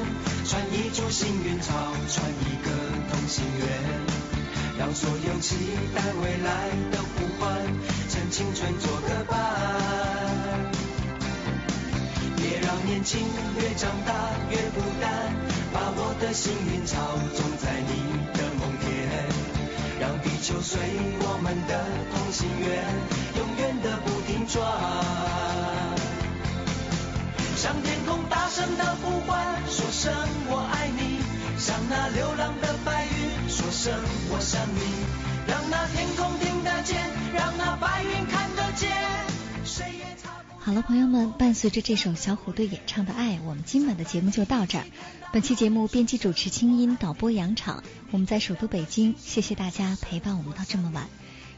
[0.46, 1.74] 串一株幸运草，
[2.08, 2.72] 串一个
[3.12, 4.23] 同心圆。
[4.84, 5.56] 让所有期
[5.96, 7.56] 待未来的呼唤，
[8.10, 9.40] 趁青春做个伴。
[12.36, 13.22] 别让年轻
[13.62, 14.14] 越长大
[14.52, 15.10] 越孤单，
[15.72, 17.00] 把我的幸运草
[17.34, 17.94] 种在你
[18.34, 18.84] 的梦田。
[20.02, 20.78] 让地球随
[21.22, 21.80] 我们的
[22.12, 22.84] 同心圆，
[23.38, 24.68] 永远的不停转。
[27.56, 30.12] 向天空大声的呼唤，说声
[30.50, 31.23] 我爱你，
[31.58, 33.93] 像那流浪的白云，说声
[34.30, 34.82] 我想你，
[35.47, 36.99] 让那天空听得见，
[37.34, 38.89] 让那白云看得见，
[39.64, 40.30] 谁也擦。
[40.60, 44.86] 好了，朋友们，伴随着这首小虎队演唱的《爱》，我们今晚的节目就到这儿。
[45.32, 51.08] 本期节目编辑主持清音，导播杨场，我们在首都北京，谢谢大家陪伴我们到这么晚。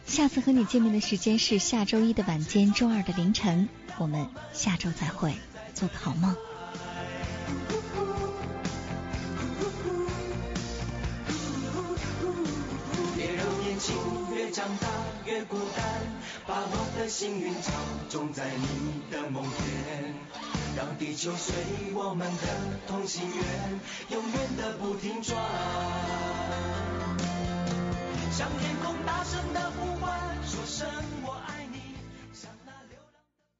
[0.05, 5.35] 下次和你见面的时间是下周一的晚间，周二的凌晨，我们下周再会，
[5.73, 6.35] 做个好梦。
[14.55, 14.87] 长大
[15.25, 15.83] 越孤单，
[16.47, 17.73] 把我的幸运草
[18.09, 20.13] 种在你的梦田，
[20.77, 21.53] 让地球随
[21.93, 22.43] 我们的
[22.87, 23.79] 同心圆，
[24.11, 25.37] 永远的不停转。
[28.31, 30.87] 向天空大声的呼唤，说声
[31.25, 31.79] 我爱你，
[32.33, 33.59] 像那流浪的白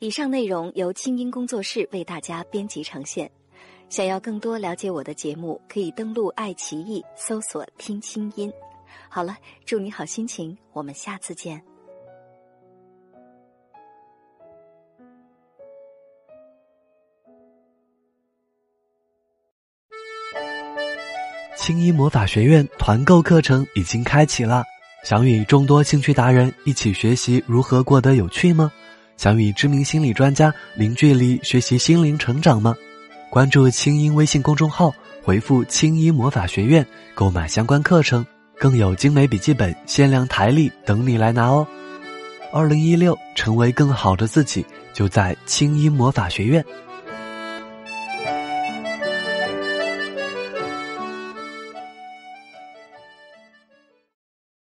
[0.00, 0.08] 云。
[0.08, 3.30] 以上内容由清音工作室为大家编辑呈现。
[3.90, 8.50] 想要更多了解我的节目，可以登录爱奇艺搜索“听清音”。
[9.18, 11.60] 好了，祝你好心情，我们下次见。
[21.56, 24.62] 青衣魔法学院团购课程已经开启了，
[25.02, 28.70] 想与众多兴趣达人一起学习如何过得有趣吗？
[29.16, 32.72] 想与知名心理专家零距离学习心灵成长吗？
[33.30, 34.94] 关注青音微信公众号，
[35.24, 38.24] 回复“青衣魔法学院”购买相关课程，
[38.58, 41.66] 更有精美笔记本、限量台历等你来拿哦。
[42.52, 46.64] 二零一六，成为更好的自己，就在青音魔法学院。